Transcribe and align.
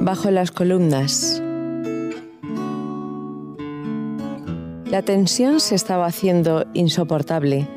Bajo 0.00 0.30
las 0.30 0.50
columnas. 0.50 1.42
La 4.90 5.02
tensión 5.02 5.60
se 5.60 5.74
estaba 5.74 6.06
haciendo 6.06 6.64
insoportable. 6.72 7.68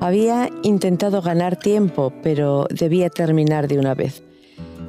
Había 0.00 0.50
intentado 0.62 1.20
ganar 1.20 1.56
tiempo, 1.56 2.12
pero 2.22 2.66
debía 2.70 3.10
terminar 3.10 3.66
de 3.66 3.78
una 3.78 3.94
vez. 3.94 4.22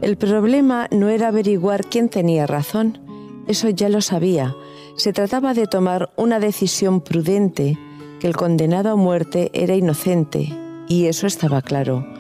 El 0.02 0.18
problema 0.18 0.88
no 0.92 1.10
era 1.10 1.30
averiguar 1.30 1.86
quién 1.86 2.10
tenía 2.10 2.46
razón, 2.46 3.00
eso 3.48 3.70
ya 3.70 3.90
lo 3.90 4.02
sabía. 4.02 4.56
Se 4.96 5.12
trataba 5.12 5.54
de 5.56 5.66
tomar 5.66 6.12
una 6.18 6.40
decisión 6.40 7.02
prudente, 7.02 7.80
que 8.20 8.28
el 8.28 8.36
condenado 8.36 8.92
a 8.92 8.96
muerte 8.96 9.50
era 9.54 9.76
inocente, 9.76 10.54
y 10.88 11.06
eso 11.06 11.26
estaba 11.26 11.62
claro. 11.62 12.15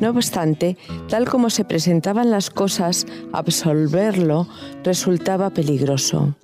No 0.00 0.10
obstante, 0.10 0.76
tal 1.08 1.28
como 1.28 1.50
se 1.50 1.64
presentaban 1.64 2.30
las 2.30 2.50
cosas, 2.50 3.06
absolverlo 3.32 4.48
resultaba 4.82 5.50
peligroso. 5.50 6.34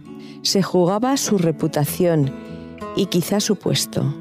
Se 0.42 0.62
jugaba 0.62 1.16
su 1.16 1.38
reputación 1.38 2.32
y 2.96 3.06
quizá 3.06 3.40
su 3.40 3.56
puesto. 3.56 4.14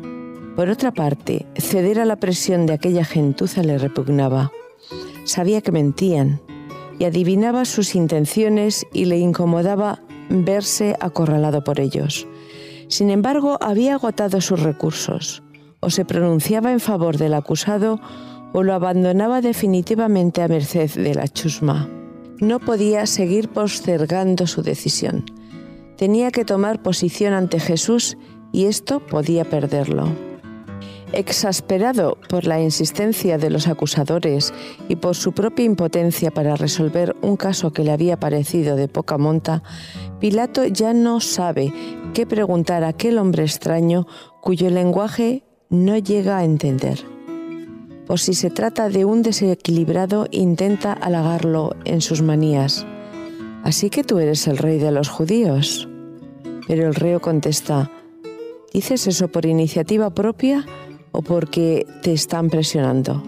Por 0.55 0.70
otra 0.70 0.93
parte, 0.93 1.45
ceder 1.57 1.99
a 1.99 2.05
la 2.05 2.16
presión 2.16 2.66
de 2.66 2.73
aquella 2.73 3.03
gentuza 3.03 3.62
le 3.62 3.77
repugnaba. 3.77 4.52
Sabía 5.26 5.62
que 5.62 5.73
mentían 5.73 6.40
y 6.98 7.04
adivinaba 7.04 7.65
sus 7.65 7.93
intenciones 7.93 8.88
y 8.93 9.05
le 9.05 9.17
incomodaba 9.17 9.99
verse 10.29 10.95
acorralado 11.02 11.63
por 11.63 11.81
ellos. 11.81 12.26
Sin 12.88 13.09
embargo, 13.09 13.57
había 13.59 13.95
agotado 13.95 14.40
sus 14.40 14.62
recursos. 14.62 15.43
O 15.81 15.90
se 15.90 16.05
pronunciaba 16.05 16.71
en 16.71 16.79
favor 16.79 17.18
del 17.18 17.34
acusado 17.34 17.99
o 18.55 18.63
lo 18.63 18.73
abandonaba 18.73 19.41
definitivamente 19.41 20.41
a 20.41 20.48
merced 20.48 20.89
de 20.91 21.13
la 21.13 21.27
chusma. 21.27 21.89
No 22.39 22.62
podía 22.62 23.05
seguir 23.05 23.49
postergando 23.49 24.47
su 24.47 24.62
decisión. 24.62 25.25
Tenía 25.97 26.31
que 26.31 26.45
tomar 26.45 26.81
posición 26.81 27.34
ante 27.34 27.59
Jesús 27.59 28.17
y 28.53 28.67
esto 28.67 29.01
podía 29.01 29.43
perderlo. 29.43 30.07
Exasperado 31.12 32.17
por 32.29 32.47
la 32.47 32.62
insistencia 32.62 33.37
de 33.37 33.49
los 33.49 33.67
acusadores 33.67 34.53
y 34.87 34.95
por 34.95 35.15
su 35.15 35.34
propia 35.34 35.65
impotencia 35.65 36.31
para 36.31 36.55
resolver 36.55 37.13
un 37.21 37.35
caso 37.35 37.73
que 37.73 37.84
le 37.84 37.91
había 37.91 38.21
parecido 38.21 38.77
de 38.77 38.87
poca 38.87 39.17
monta, 39.17 39.63
Pilato 40.21 40.65
ya 40.65 40.93
no 40.93 41.19
sabe 41.19 41.73
qué 42.13 42.25
preguntar 42.25 42.85
a 42.85 42.90
aquel 42.90 43.17
hombre 43.17 43.43
extraño 43.43 44.07
cuyo 44.41 44.69
lenguaje 44.69 45.43
no 45.69 45.97
llega 45.97 46.37
a 46.37 46.45
entender. 46.45 47.15
Por 48.07 48.20
si 48.20 48.34
se 48.34 48.51
trata 48.51 48.89
de 48.89 49.03
un 49.03 49.23
desequilibrado, 49.23 50.27
intenta 50.29 50.93
halagarlo 50.93 51.75
en 51.85 52.01
sus 52.01 52.21
manías. 52.21 52.85
Así 53.63 53.89
que 53.89 54.03
tú 54.03 54.20
eres 54.20 54.47
el 54.47 54.57
rey 54.57 54.77
de 54.77 54.91
los 54.91 55.09
judíos. 55.09 55.89
Pero 56.67 56.87
el 56.87 56.93
reo 56.93 57.20
contesta, 57.20 57.89
¿dices 58.73 59.07
eso 59.07 59.27
por 59.27 59.45
iniciativa 59.45 60.12
propia 60.12 60.65
o 61.12 61.23
porque 61.23 61.87
te 62.03 62.13
están 62.13 62.49
presionando? 62.49 63.23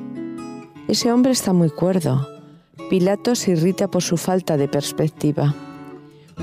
Ese 0.88 1.12
hombre 1.12 1.31
está 1.31 1.53
muy 1.53 1.69
cuerdo. 1.69 2.28
Pilato 2.89 3.36
se 3.36 3.52
irrita 3.52 3.89
por 3.89 4.03
su 4.03 4.16
falta 4.16 4.58
de 4.58 4.67
perspectiva. 4.67 5.56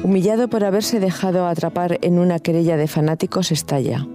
Humillado 0.02 0.48
por 0.48 0.64
haberse 0.64 0.98
dejado 0.98 1.46
atrapar 1.46 1.98
en 2.02 2.18
una 2.18 2.40
querella 2.40 2.76
de 2.76 2.88
fanáticos, 2.88 3.52
estalla. 3.52 4.06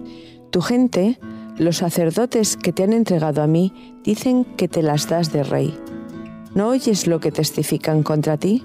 Tu 0.50 0.60
gente 0.60 1.18
los 1.60 1.76
sacerdotes 1.76 2.56
que 2.56 2.72
te 2.72 2.84
han 2.84 2.94
entregado 2.94 3.42
a 3.42 3.46
mí 3.46 4.00
dicen 4.02 4.46
que 4.56 4.66
te 4.66 4.82
las 4.82 5.10
das 5.10 5.30
de 5.30 5.42
rey. 5.42 5.78
¿No 6.54 6.68
oyes 6.68 7.06
lo 7.06 7.20
que 7.20 7.30
testifican 7.30 8.02
contra 8.02 8.38
ti? 8.38 8.64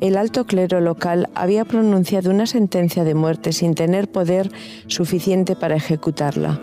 El 0.00 0.16
alto 0.16 0.44
clero 0.44 0.80
local 0.80 1.30
había 1.36 1.64
pronunciado 1.64 2.32
una 2.32 2.46
sentencia 2.46 3.04
de 3.04 3.14
muerte 3.14 3.52
sin 3.52 3.76
tener 3.76 4.10
poder 4.10 4.50
suficiente 4.88 5.54
para 5.54 5.76
ejecutarla. 5.76 6.60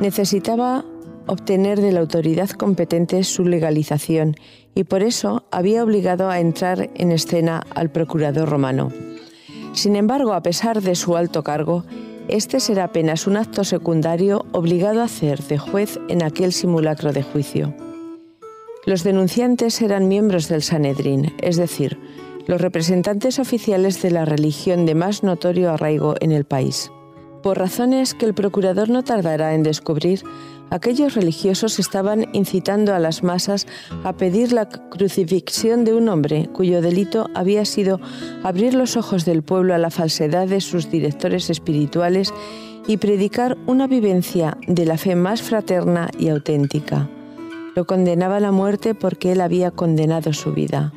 Necesitaba 0.00 0.84
obtener 1.28 1.80
de 1.80 1.92
la 1.92 2.00
autoridad 2.00 2.50
competente 2.50 3.22
su 3.22 3.44
legalización 3.44 4.34
y 4.74 4.82
por 4.82 5.04
eso 5.04 5.44
había 5.52 5.84
obligado 5.84 6.30
a 6.30 6.40
entrar 6.40 6.90
en 6.96 7.12
escena 7.12 7.62
al 7.76 7.92
procurador 7.92 8.48
romano. 8.48 8.90
Sin 9.72 9.94
embargo, 9.94 10.32
a 10.32 10.42
pesar 10.42 10.82
de 10.82 10.96
su 10.96 11.16
alto 11.16 11.44
cargo, 11.44 11.84
este 12.30 12.60
será 12.60 12.84
apenas 12.84 13.26
un 13.26 13.36
acto 13.36 13.64
secundario 13.64 14.46
obligado 14.52 15.00
a 15.00 15.04
hacer 15.04 15.42
de 15.42 15.58
juez 15.58 15.98
en 16.08 16.22
aquel 16.22 16.52
simulacro 16.52 17.12
de 17.12 17.22
juicio. 17.22 17.74
Los 18.86 19.04
denunciantes 19.04 19.80
eran 19.82 20.08
miembros 20.08 20.48
del 20.48 20.62
Sanedrín, 20.62 21.34
es 21.42 21.56
decir, 21.56 21.98
los 22.46 22.60
representantes 22.60 23.38
oficiales 23.38 24.00
de 24.02 24.10
la 24.10 24.24
religión 24.24 24.86
de 24.86 24.94
más 24.94 25.22
notorio 25.22 25.70
arraigo 25.70 26.14
en 26.20 26.32
el 26.32 26.44
país. 26.44 26.90
Por 27.42 27.58
razones 27.58 28.14
que 28.14 28.26
el 28.26 28.34
procurador 28.34 28.88
no 28.88 29.02
tardará 29.02 29.54
en 29.54 29.62
descubrir, 29.62 30.22
aquellos 30.70 31.14
religiosos 31.14 31.78
estaban 31.78 32.28
incitando 32.32 32.94
a 32.94 32.98
las 32.98 33.22
masas 33.22 33.66
a 34.04 34.12
pedir 34.14 34.52
la 34.52 34.68
crucifixión 34.68 35.84
de 35.84 35.94
un 35.94 36.08
hombre 36.08 36.48
cuyo 36.52 36.80
delito 36.80 37.28
había 37.34 37.64
sido 37.64 38.00
abrir 38.42 38.74
los 38.74 38.96
ojos 38.96 39.24
del 39.24 39.42
pueblo 39.42 39.74
a 39.74 39.78
la 39.78 39.90
falsedad 39.90 40.48
de 40.48 40.60
sus 40.60 40.90
directores 40.90 41.50
espirituales 41.50 42.32
y 42.86 42.96
predicar 42.96 43.58
una 43.66 43.86
vivencia 43.86 44.56
de 44.66 44.86
la 44.86 44.96
fe 44.96 45.14
más 45.14 45.42
fraterna 45.42 46.08
y 46.18 46.28
auténtica. 46.28 47.08
Lo 47.76 47.86
condenaba 47.86 48.36
a 48.36 48.40
la 48.40 48.52
muerte 48.52 48.94
porque 48.94 49.32
él 49.32 49.40
había 49.40 49.70
condenado 49.70 50.32
su 50.32 50.52
vida. 50.52 50.92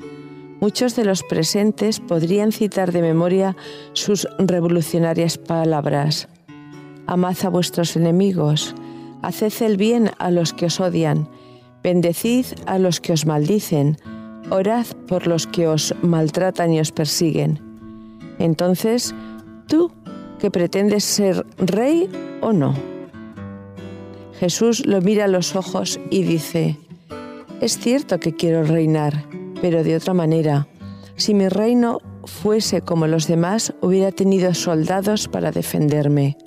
Muchos 0.59 0.95
de 0.95 1.03
los 1.03 1.23
presentes 1.23 1.99
podrían 1.99 2.51
citar 2.51 2.91
de 2.93 3.01
memoria 3.01 3.55
sus 3.91 4.27
revolucionarias 4.39 5.37
palabras 5.37 6.29
amad 7.07 7.35
a 7.43 7.49
vuestros 7.49 7.95
enemigos, 7.95 8.75
haced 9.23 9.53
el 9.61 9.77
bien 9.77 10.11
a 10.19 10.29
los 10.29 10.53
que 10.53 10.67
os 10.67 10.79
odian, 10.79 11.27
bendecid 11.81 12.45
a 12.67 12.77
los 12.77 12.99
que 12.99 13.13
os 13.13 13.25
maldicen, 13.25 13.97
orad 14.51 14.85
por 15.07 15.25
los 15.25 15.47
que 15.47 15.67
os 15.67 15.95
maltratan 16.01 16.73
y 16.73 16.79
os 16.79 16.91
persiguen. 16.91 17.59
Entonces, 18.37 19.15
¿tú 19.67 19.91
que 20.39 20.51
pretendes 20.51 21.03
ser 21.03 21.45
rey 21.57 22.09
o 22.41 22.53
no? 22.53 22.75
Jesús 24.39 24.85
lo 24.85 25.01
mira 25.01 25.25
a 25.25 25.29
los 25.29 25.55
ojos 25.55 25.99
y 26.09 26.23
dice, 26.23 26.77
es 27.61 27.77
cierto 27.77 28.19
que 28.19 28.35
quiero 28.35 28.63
reinar, 28.63 29.25
pero 29.61 29.83
de 29.83 29.95
otra 29.95 30.13
manera. 30.13 30.67
Si 31.15 31.33
mi 31.33 31.47
reino 31.47 31.99
fuese 32.25 32.81
como 32.81 33.07
los 33.07 33.27
demás, 33.27 33.73
hubiera 33.81 34.11
tenido 34.11 34.53
soldados 34.53 35.27
para 35.27 35.51
defenderme. 35.51 36.37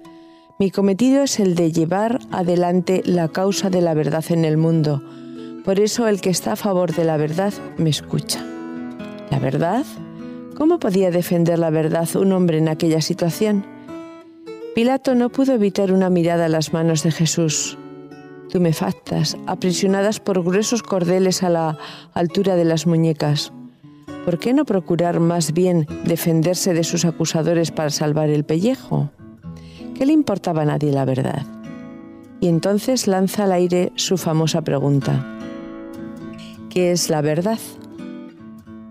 Mi 0.58 0.70
cometido 0.70 1.22
es 1.22 1.38
el 1.38 1.54
de 1.54 1.70
llevar 1.70 2.18
adelante 2.30 3.02
la 3.04 3.28
causa 3.28 3.68
de 3.68 3.82
la 3.82 3.92
verdad 3.92 4.24
en 4.30 4.46
el 4.46 4.56
mundo. 4.56 5.02
Por 5.66 5.80
eso 5.80 6.08
el 6.08 6.22
que 6.22 6.30
está 6.30 6.52
a 6.52 6.56
favor 6.56 6.94
de 6.94 7.04
la 7.04 7.18
verdad 7.18 7.52
me 7.76 7.90
escucha. 7.90 8.42
¿La 9.30 9.38
verdad? 9.38 9.84
¿Cómo 10.56 10.78
podía 10.78 11.10
defender 11.10 11.58
la 11.58 11.68
verdad 11.68 12.08
un 12.16 12.32
hombre 12.32 12.56
en 12.56 12.70
aquella 12.70 13.02
situación? 13.02 13.66
Pilato 14.74 15.14
no 15.14 15.28
pudo 15.28 15.52
evitar 15.52 15.92
una 15.92 16.08
mirada 16.08 16.46
a 16.46 16.48
las 16.48 16.72
manos 16.72 17.02
de 17.02 17.12
Jesús. 17.12 17.76
Tú 18.48 18.58
me 18.58 18.72
factas, 18.72 19.36
aprisionadas 19.46 20.20
por 20.20 20.42
gruesos 20.42 20.82
cordeles 20.82 21.42
a 21.42 21.50
la 21.50 21.76
altura 22.14 22.56
de 22.56 22.64
las 22.64 22.86
muñecas. 22.86 23.52
¿Por 24.24 24.38
qué 24.38 24.54
no 24.54 24.64
procurar 24.64 25.20
más 25.20 25.52
bien 25.52 25.86
defenderse 26.04 26.72
de 26.72 26.84
sus 26.84 27.04
acusadores 27.04 27.72
para 27.72 27.90
salvar 27.90 28.30
el 28.30 28.44
pellejo? 28.44 29.10
¿Qué 29.96 30.04
le 30.04 30.12
importaba 30.12 30.60
a 30.60 30.66
nadie 30.66 30.92
la 30.92 31.06
verdad? 31.06 31.46
Y 32.38 32.48
entonces 32.48 33.06
lanza 33.06 33.44
al 33.44 33.52
aire 33.52 33.92
su 33.94 34.18
famosa 34.18 34.60
pregunta. 34.60 35.24
¿Qué 36.68 36.92
es 36.92 37.08
la 37.08 37.22
verdad? 37.22 37.58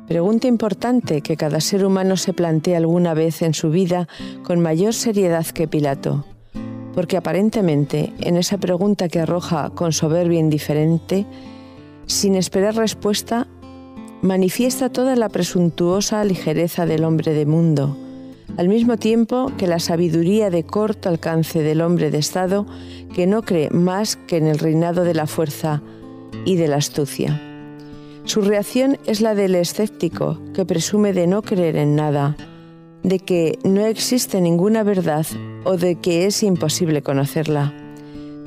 Pregunta 0.08 0.48
importante 0.48 1.22
que 1.22 1.38
cada 1.38 1.62
ser 1.62 1.86
humano 1.86 2.18
se 2.18 2.34
plantea 2.34 2.78
alguna 2.78 3.14
vez 3.14 3.44
en 3.44 3.54
su 3.54 3.70
vida 3.70 4.08
con 4.42 4.62
mayor 4.62 4.96
seriedad 4.96 5.46
que 5.46 5.68
Pilato, 5.68 6.26
porque 6.96 7.18
aparentemente 7.18 8.12
en 8.22 8.36
esa 8.36 8.58
pregunta 8.58 9.08
que 9.08 9.20
arroja 9.20 9.70
con 9.76 9.94
soberbia 9.94 10.40
indiferente, 10.40 11.28
sin 12.08 12.34
esperar 12.34 12.78
respuesta, 12.78 13.46
manifiesta 14.24 14.90
toda 14.90 15.16
la 15.16 15.30
presuntuosa 15.30 16.24
ligereza 16.24 16.88
del 16.88 17.04
hombre 17.04 17.34
de 17.34 17.46
mundo, 17.46 17.96
al 18.58 18.70
mismo 18.70 18.98
tiempo 18.98 19.52
que 19.58 19.68
la 19.68 19.80
sabiduría 19.80 20.50
de 20.50 20.64
corto 20.64 21.10
alcance 21.10 21.62
del 21.62 21.82
hombre 21.82 22.12
de 22.12 22.20
Estado 22.20 22.66
que 23.14 23.28
no 23.28 23.42
cree 23.42 23.70
más 23.70 24.16
que 24.16 24.38
en 24.38 24.48
el 24.48 24.60
reinado 24.60 25.04
de 25.04 25.14
la 25.14 25.28
fuerza 25.28 25.82
y 26.46 26.56
de 26.56 26.68
la 26.68 26.78
astucia. 26.78 27.42
Su 28.26 28.42
reacción 28.42 28.98
es 29.06 29.22
la 29.22 29.36
del 29.36 29.56
escéptico 29.56 30.40
que 30.54 30.66
presume 30.66 31.14
de 31.14 31.28
no 31.28 31.42
creer 31.44 31.76
en 31.76 31.96
nada, 31.96 32.36
de 33.04 33.20
que 33.20 33.60
no 33.64 33.86
existe 33.86 34.42
ninguna 34.42 34.84
verdad 34.84 35.26
o 35.64 35.78
de 35.78 35.96
que 35.96 36.26
es 36.26 36.42
imposible 36.42 37.04
conocerla, 37.04 37.74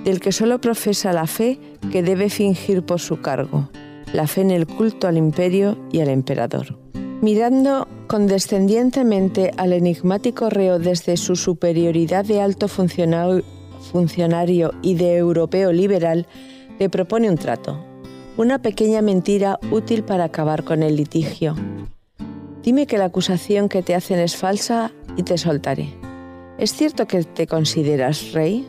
del 0.04 0.20
que 0.20 0.32
solo 0.32 0.60
profesa 0.60 1.12
la 1.12 1.26
fe 1.26 1.60
que 1.92 2.02
debe 2.02 2.28
fingir 2.28 2.82
por 2.82 2.98
su 2.98 3.20
cargo, 3.20 3.68
la 4.12 4.26
fe 4.26 4.40
en 4.40 4.50
el 4.50 4.66
culto 4.66 5.06
al 5.06 5.16
imperio 5.16 5.78
y 5.92 6.00
al 6.00 6.08
emperador. 6.08 6.87
Mirando 7.20 7.88
condescendientemente 8.06 9.50
al 9.56 9.72
enigmático 9.72 10.50
reo 10.50 10.78
desde 10.78 11.16
su 11.16 11.34
superioridad 11.34 12.24
de 12.24 12.40
alto 12.40 12.68
funcionario 12.68 13.42
y 14.82 14.94
de 14.94 15.16
europeo 15.16 15.72
liberal, 15.72 16.28
le 16.78 16.88
propone 16.88 17.28
un 17.28 17.36
trato, 17.36 17.84
una 18.36 18.62
pequeña 18.62 19.02
mentira 19.02 19.58
útil 19.72 20.04
para 20.04 20.24
acabar 20.24 20.62
con 20.62 20.84
el 20.84 20.94
litigio. 20.94 21.56
Dime 22.62 22.86
que 22.86 22.98
la 22.98 23.06
acusación 23.06 23.68
que 23.68 23.82
te 23.82 23.96
hacen 23.96 24.20
es 24.20 24.36
falsa 24.36 24.92
y 25.16 25.24
te 25.24 25.38
soltaré. 25.38 25.88
¿Es 26.56 26.72
cierto 26.72 27.08
que 27.08 27.24
te 27.24 27.48
consideras 27.48 28.32
rey? 28.32 28.64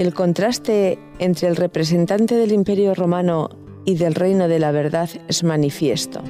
El 0.00 0.14
contraste 0.14 0.98
entre 1.20 1.46
el 1.46 1.54
representante 1.54 2.34
del 2.34 2.50
imperio 2.50 2.92
romano 2.92 3.50
y 3.84 3.94
del 3.94 4.16
reino 4.16 4.48
de 4.48 4.58
la 4.58 4.72
verdad 4.72 5.08
es 5.28 5.44
manifiesto. 5.44 6.22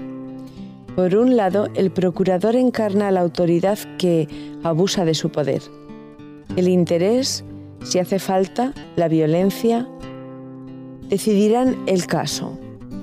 Por 1.01 1.17
un 1.17 1.35
lado, 1.35 1.69
el 1.77 1.91
procurador 1.91 2.57
encarna 2.57 3.11
la 3.11 3.23
autoridad 3.23 3.79
que 3.97 4.29
abusa 4.63 5.07
de 5.07 5.15
su 5.15 5.31
poder. 5.31 5.63
El 6.57 6.69
interés, 6.69 7.43
si 7.83 7.99
hace 7.99 8.19
falta, 8.19 8.75
la 8.97 9.09
violencia, 9.09 9.89
decidirán 11.09 11.79
el 11.87 12.07
caso 12.07 12.59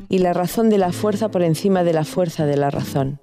y 0.10 0.20
la 0.20 0.34
razón 0.34 0.70
de 0.70 0.78
la 0.78 0.92
fuerza 0.92 1.32
por 1.32 1.42
encima 1.42 1.84
de 1.84 1.94
la 1.94 2.04
fuerza 2.04 2.46
de 2.46 2.56
la 2.56 2.70
razón. 2.70 3.20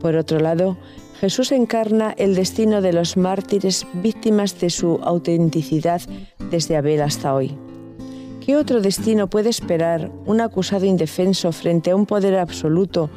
Por 0.00 0.16
otro 0.16 0.40
lado, 0.40 0.78
Jesús 1.20 1.52
encarna 1.52 2.14
el 2.16 2.34
destino 2.34 2.80
de 2.80 2.94
los 2.94 3.18
mártires 3.18 3.86
víctimas 3.92 4.58
de 4.60 4.70
su 4.70 4.98
autenticidad 5.02 6.00
desde 6.50 6.78
Abel 6.78 7.02
hasta 7.02 7.34
hoy. 7.34 7.54
¿Qué 8.40 8.56
otro 8.56 8.80
destino 8.80 9.28
puede 9.28 9.50
esperar 9.50 10.10
un 10.24 10.40
acusado 10.40 10.86
indefenso 10.86 11.52
frente 11.52 11.90
a 11.90 11.96
un 11.96 12.06
poder 12.06 12.38
absoluto 12.38 13.10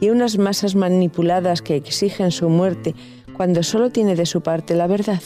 y 0.00 0.10
unas 0.10 0.38
masas 0.38 0.74
manipuladas 0.74 1.62
que 1.62 1.76
exigen 1.76 2.30
su 2.30 2.48
muerte 2.48 2.94
cuando 3.36 3.62
solo 3.62 3.90
tiene 3.90 4.16
de 4.16 4.26
su 4.26 4.40
parte 4.40 4.74
la 4.74 4.86
verdad? 4.86 5.22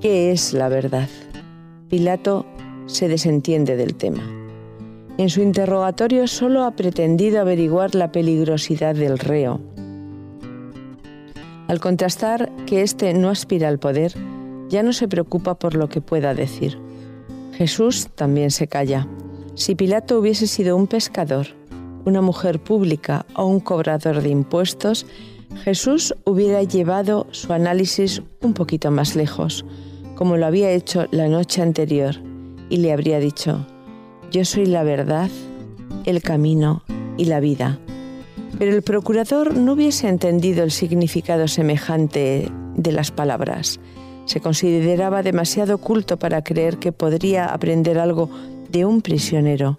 ¿Qué 0.00 0.32
es 0.32 0.52
la 0.52 0.68
verdad? 0.68 1.08
Pilato 1.88 2.46
se 2.86 3.08
desentiende 3.08 3.76
del 3.76 3.94
tema. 3.94 4.22
En 5.18 5.28
su 5.28 5.42
interrogatorio 5.42 6.26
solo 6.26 6.64
ha 6.64 6.70
pretendido 6.70 7.40
averiguar 7.40 7.94
la 7.94 8.10
peligrosidad 8.10 8.94
del 8.94 9.18
reo. 9.18 9.60
Al 11.68 11.78
contrastar 11.78 12.50
que 12.66 12.82
éste 12.82 13.12
no 13.14 13.28
aspira 13.28 13.68
al 13.68 13.78
poder, 13.78 14.14
ya 14.70 14.82
no 14.82 14.92
se 14.92 15.06
preocupa 15.08 15.56
por 15.56 15.74
lo 15.74 15.88
que 15.88 16.00
pueda 16.00 16.34
decir. 16.34 16.78
Jesús 17.52 18.08
también 18.14 18.50
se 18.50 18.66
calla. 18.66 19.06
Si 19.54 19.74
Pilato 19.74 20.18
hubiese 20.18 20.46
sido 20.46 20.76
un 20.76 20.86
pescador, 20.86 21.59
una 22.04 22.20
mujer 22.20 22.60
pública 22.60 23.26
o 23.34 23.46
un 23.46 23.60
cobrador 23.60 24.22
de 24.22 24.30
impuestos, 24.30 25.06
Jesús 25.64 26.14
hubiera 26.24 26.62
llevado 26.62 27.26
su 27.32 27.52
análisis 27.52 28.22
un 28.40 28.54
poquito 28.54 28.90
más 28.90 29.16
lejos, 29.16 29.64
como 30.14 30.36
lo 30.36 30.46
había 30.46 30.70
hecho 30.70 31.06
la 31.10 31.28
noche 31.28 31.62
anterior, 31.62 32.16
y 32.68 32.78
le 32.78 32.92
habría 32.92 33.18
dicho, 33.18 33.66
yo 34.30 34.44
soy 34.44 34.66
la 34.66 34.82
verdad, 34.84 35.28
el 36.04 36.22
camino 36.22 36.82
y 37.16 37.24
la 37.24 37.40
vida. 37.40 37.78
Pero 38.58 38.74
el 38.74 38.82
procurador 38.82 39.56
no 39.56 39.72
hubiese 39.72 40.08
entendido 40.08 40.62
el 40.64 40.70
significado 40.70 41.48
semejante 41.48 42.50
de 42.76 42.92
las 42.92 43.10
palabras. 43.10 43.80
Se 44.24 44.40
consideraba 44.40 45.22
demasiado 45.22 45.78
culto 45.78 46.18
para 46.18 46.42
creer 46.42 46.78
que 46.78 46.92
podría 46.92 47.46
aprender 47.46 47.98
algo 47.98 48.30
de 48.70 48.84
un 48.84 49.02
prisionero. 49.02 49.76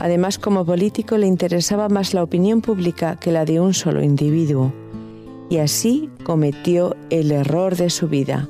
Además, 0.00 0.38
como 0.38 0.64
político 0.64 1.18
le 1.18 1.26
interesaba 1.26 1.90
más 1.90 2.14
la 2.14 2.22
opinión 2.22 2.62
pública 2.62 3.16
que 3.16 3.32
la 3.32 3.44
de 3.44 3.60
un 3.60 3.74
solo 3.74 4.02
individuo. 4.02 4.72
Y 5.50 5.58
así 5.58 6.08
cometió 6.24 6.96
el 7.10 7.30
error 7.30 7.76
de 7.76 7.90
su 7.90 8.08
vida, 8.08 8.48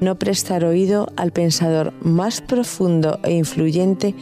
no 0.00 0.16
prestar 0.16 0.64
oído 0.64 1.08
al 1.16 1.32
pensador 1.32 1.92
más 2.02 2.40
profundo 2.40 3.18
e 3.24 3.32
influyente 3.32 4.14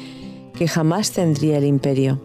que 0.55 0.67
jamás 0.67 1.11
tendría 1.11 1.59
el 1.59 1.65
imperio. 1.65 2.19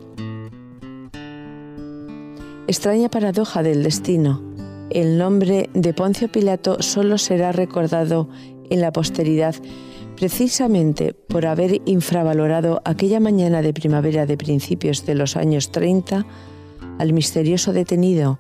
Extraña 2.68 3.10
paradoja 3.10 3.62
del 3.62 3.84
destino. 3.84 4.42
El 4.90 5.18
nombre 5.18 5.70
de 5.74 5.94
Poncio 5.94 6.32
Pilato 6.32 6.82
solo 6.82 7.18
será 7.18 7.52
recordado 7.52 8.30
en 8.70 8.80
la 8.80 8.94
posteridad 8.94 9.56
precisamente 10.20 11.14
por 11.14 11.46
haber 11.46 11.82
infravalorado 11.86 12.82
aquella 12.84 13.22
mañana 13.22 13.62
de 13.62 13.74
primavera 13.74 14.26
de 14.26 14.36
principios 14.36 15.06
de 15.06 15.16
los 15.16 15.38
años 15.38 15.72
30 15.72 16.26
al 16.98 17.14
misterioso 17.14 17.72
detenido 17.72 18.38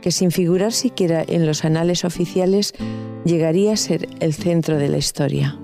que 0.00 0.12
sin 0.12 0.30
figurar 0.30 0.70
siquiera 0.70 1.24
en 1.26 1.44
los 1.44 1.64
anales 1.64 2.04
oficiales 2.04 2.74
llegaría 3.24 3.72
a 3.72 3.76
ser 3.76 4.08
el 4.20 4.34
centro 4.34 4.78
de 4.78 4.88
la 4.88 4.98
historia. 4.98 5.58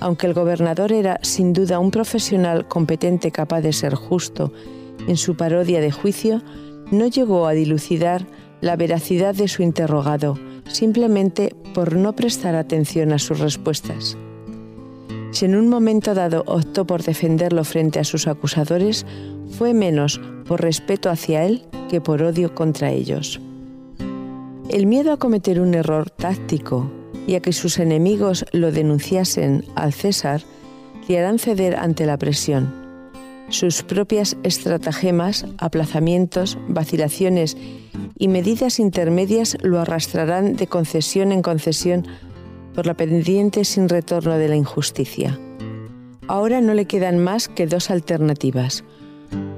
Aunque 0.00 0.26
el 0.26 0.32
gobernador 0.32 0.92
era 0.92 1.18
sin 1.20 1.52
duda 1.52 1.78
un 1.78 1.90
profesional 1.90 2.66
competente 2.66 3.30
capaz 3.30 3.60
de 3.60 3.74
ser 3.74 3.94
justo 3.94 4.54
en 5.06 5.18
su 5.18 5.36
parodia 5.36 5.82
de 5.82 5.90
juicio, 5.90 6.42
no 6.90 7.08
llegó 7.08 7.46
a 7.46 7.52
dilucidar 7.52 8.26
la 8.62 8.76
veracidad 8.76 9.34
de 9.34 9.48
su 9.48 9.62
interrogado, 9.62 10.38
simplemente 10.68 11.54
por 11.74 11.96
no 11.96 12.14
prestar 12.14 12.54
atención 12.54 13.12
a 13.12 13.18
sus 13.18 13.40
respuestas. 13.40 14.16
Si 15.32 15.44
en 15.44 15.56
un 15.56 15.68
momento 15.68 16.14
dado 16.14 16.44
optó 16.46 16.86
por 16.86 17.02
defenderlo 17.02 17.64
frente 17.64 17.98
a 17.98 18.04
sus 18.04 18.28
acusadores, 18.28 19.04
fue 19.50 19.74
menos 19.74 20.20
por 20.46 20.62
respeto 20.62 21.10
hacia 21.10 21.44
él 21.44 21.64
que 21.88 22.00
por 22.00 22.22
odio 22.22 22.54
contra 22.54 22.92
ellos. 22.92 23.40
El 24.68 24.86
miedo 24.86 25.12
a 25.12 25.18
cometer 25.18 25.60
un 25.60 25.74
error 25.74 26.10
táctico 26.10 26.90
y 27.26 27.34
a 27.34 27.40
que 27.40 27.52
sus 27.52 27.78
enemigos 27.78 28.44
lo 28.52 28.70
denunciasen 28.70 29.64
al 29.74 29.92
César 29.92 30.42
le 31.08 31.18
harán 31.18 31.38
ceder 31.38 31.76
ante 31.76 32.06
la 32.06 32.16
presión 32.16 32.83
sus 33.48 33.82
propias 33.82 34.36
estratagemas, 34.42 35.46
aplazamientos, 35.58 36.58
vacilaciones 36.68 37.56
y 38.18 38.28
medidas 38.28 38.78
intermedias 38.78 39.56
lo 39.62 39.80
arrastrarán 39.80 40.56
de 40.56 40.66
concesión 40.66 41.32
en 41.32 41.42
concesión 41.42 42.06
por 42.74 42.86
la 42.86 42.94
pendiente 42.94 43.64
sin 43.64 43.88
retorno 43.88 44.36
de 44.38 44.48
la 44.48 44.56
injusticia. 44.56 45.38
Ahora 46.26 46.60
no 46.60 46.74
le 46.74 46.86
quedan 46.86 47.18
más 47.18 47.48
que 47.48 47.66
dos 47.66 47.90
alternativas, 47.90 48.82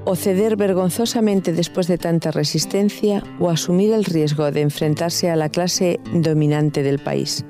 o 0.05 0.15
ceder 0.15 0.57
vergonzosamente 0.57 1.53
después 1.53 1.87
de 1.87 1.97
tanta 1.97 2.31
resistencia 2.31 3.23
o 3.39 3.49
asumir 3.49 3.93
el 3.93 4.05
riesgo 4.05 4.51
de 4.51 4.61
enfrentarse 4.61 5.29
a 5.29 5.35
la 5.35 5.49
clase 5.49 5.99
dominante 6.13 6.83
del 6.83 6.99
país. 6.99 7.45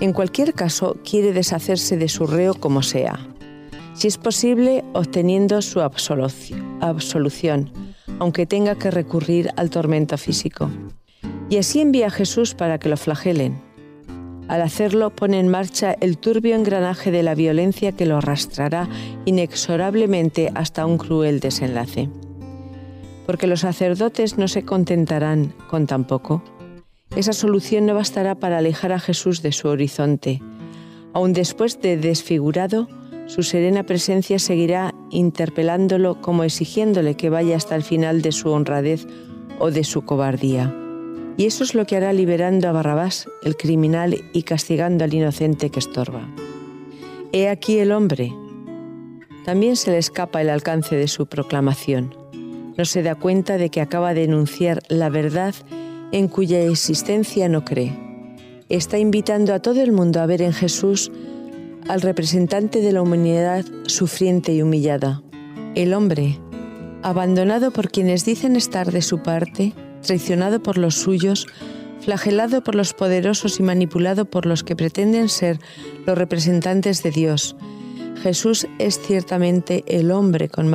En 0.00 0.12
cualquier 0.12 0.54
caso, 0.54 0.96
quiere 1.08 1.32
deshacerse 1.32 1.96
de 1.96 2.08
su 2.08 2.26
reo 2.26 2.54
como 2.54 2.82
sea 2.82 3.18
si 3.98 4.06
es 4.06 4.16
posible 4.16 4.84
obteniendo 4.92 5.60
su 5.60 5.80
absolución, 5.80 7.72
aunque 8.20 8.46
tenga 8.46 8.76
que 8.76 8.92
recurrir 8.92 9.50
al 9.56 9.70
tormento 9.70 10.16
físico. 10.16 10.70
Y 11.50 11.56
así 11.56 11.80
envía 11.80 12.06
a 12.06 12.10
Jesús 12.10 12.54
para 12.54 12.78
que 12.78 12.88
lo 12.88 12.96
flagelen. 12.96 13.60
Al 14.46 14.62
hacerlo 14.62 15.10
pone 15.10 15.40
en 15.40 15.48
marcha 15.48 15.96
el 16.00 16.16
turbio 16.16 16.54
engranaje 16.54 17.10
de 17.10 17.24
la 17.24 17.34
violencia 17.34 17.90
que 17.90 18.06
lo 18.06 18.18
arrastrará 18.18 18.88
inexorablemente 19.24 20.52
hasta 20.54 20.86
un 20.86 20.96
cruel 20.96 21.40
desenlace. 21.40 22.08
Porque 23.26 23.48
los 23.48 23.60
sacerdotes 23.60 24.38
no 24.38 24.46
se 24.46 24.64
contentarán 24.64 25.52
con 25.68 25.88
tan 25.88 26.06
poco. 26.06 26.44
Esa 27.16 27.32
solución 27.32 27.86
no 27.86 27.96
bastará 27.96 28.36
para 28.36 28.58
alejar 28.58 28.92
a 28.92 29.00
Jesús 29.00 29.42
de 29.42 29.50
su 29.50 29.66
horizonte. 29.66 30.40
Aun 31.14 31.32
después 31.32 31.80
de 31.80 31.96
desfigurado, 31.96 32.86
su 33.28 33.42
serena 33.42 33.84
presencia 33.84 34.38
seguirá 34.38 34.94
interpelándolo 35.10 36.20
como 36.22 36.44
exigiéndole 36.44 37.14
que 37.14 37.28
vaya 37.28 37.56
hasta 37.56 37.76
el 37.76 37.82
final 37.82 38.22
de 38.22 38.32
su 38.32 38.48
honradez 38.50 39.06
o 39.58 39.70
de 39.70 39.84
su 39.84 40.02
cobardía. 40.02 40.74
Y 41.36 41.44
eso 41.44 41.62
es 41.62 41.74
lo 41.74 41.84
que 41.84 41.96
hará 41.96 42.14
liberando 42.14 42.68
a 42.68 42.72
Barrabás, 42.72 43.28
el 43.42 43.56
criminal, 43.56 44.16
y 44.32 44.42
castigando 44.44 45.04
al 45.04 45.12
inocente 45.12 45.68
que 45.68 45.78
estorba. 45.78 46.26
He 47.30 47.50
aquí 47.50 47.78
el 47.78 47.92
hombre. 47.92 48.32
También 49.44 49.76
se 49.76 49.90
le 49.90 49.98
escapa 49.98 50.40
el 50.40 50.48
alcance 50.48 50.96
de 50.96 51.06
su 51.06 51.26
proclamación. 51.26 52.14
No 52.78 52.84
se 52.86 53.02
da 53.02 53.14
cuenta 53.14 53.58
de 53.58 53.68
que 53.68 53.82
acaba 53.82 54.14
de 54.14 54.24
enunciar 54.24 54.82
la 54.88 55.10
verdad 55.10 55.54
en 56.12 56.28
cuya 56.28 56.62
existencia 56.62 57.48
no 57.50 57.62
cree. 57.62 57.92
Está 58.70 58.98
invitando 58.98 59.52
a 59.52 59.60
todo 59.60 59.82
el 59.82 59.92
mundo 59.92 60.20
a 60.20 60.26
ver 60.26 60.40
en 60.40 60.54
Jesús 60.54 61.12
al 61.86 62.00
representante 62.00 62.80
de 62.80 62.92
la 62.92 63.02
humanidad 63.02 63.64
sufriente 63.86 64.52
y 64.52 64.62
humillada. 64.62 65.22
El 65.74 65.94
hombre, 65.94 66.38
abandonado 67.02 67.70
por 67.70 67.90
quienes 67.90 68.24
dicen 68.24 68.56
estar 68.56 68.90
de 68.90 69.02
su 69.02 69.22
parte, 69.22 69.74
traicionado 70.02 70.62
por 70.62 70.78
los 70.78 70.94
suyos, 70.96 71.46
flagelado 72.00 72.62
por 72.62 72.74
los 72.74 72.94
poderosos 72.94 73.60
y 73.60 73.62
manipulado 73.62 74.24
por 74.24 74.46
los 74.46 74.64
que 74.64 74.76
pretenden 74.76 75.28
ser 75.28 75.58
los 76.06 76.16
representantes 76.16 77.02
de 77.02 77.10
Dios. 77.10 77.56
Jesús 78.22 78.66
es 78.78 78.98
ciertamente 78.98 79.84
el 79.86 80.10
hombre 80.10 80.48
con 80.48 80.68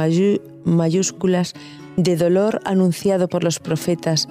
mayúsculas 0.64 1.54
de 1.98 2.16
dolor 2.16 2.62
anunciado 2.64 3.28
por 3.28 3.44
los 3.44 3.60
profetas, 3.60 4.28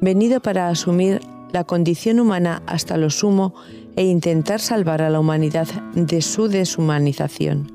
venido 0.00 0.40
para 0.40 0.68
asumir 0.68 1.20
la 1.52 1.64
condición 1.64 2.20
humana 2.20 2.62
hasta 2.66 2.96
lo 2.96 3.10
sumo 3.10 3.54
e 3.96 4.04
intentar 4.04 4.60
salvar 4.60 5.02
a 5.02 5.10
la 5.10 5.20
humanidad 5.20 5.68
de 5.94 6.22
su 6.22 6.48
deshumanización. 6.48 7.72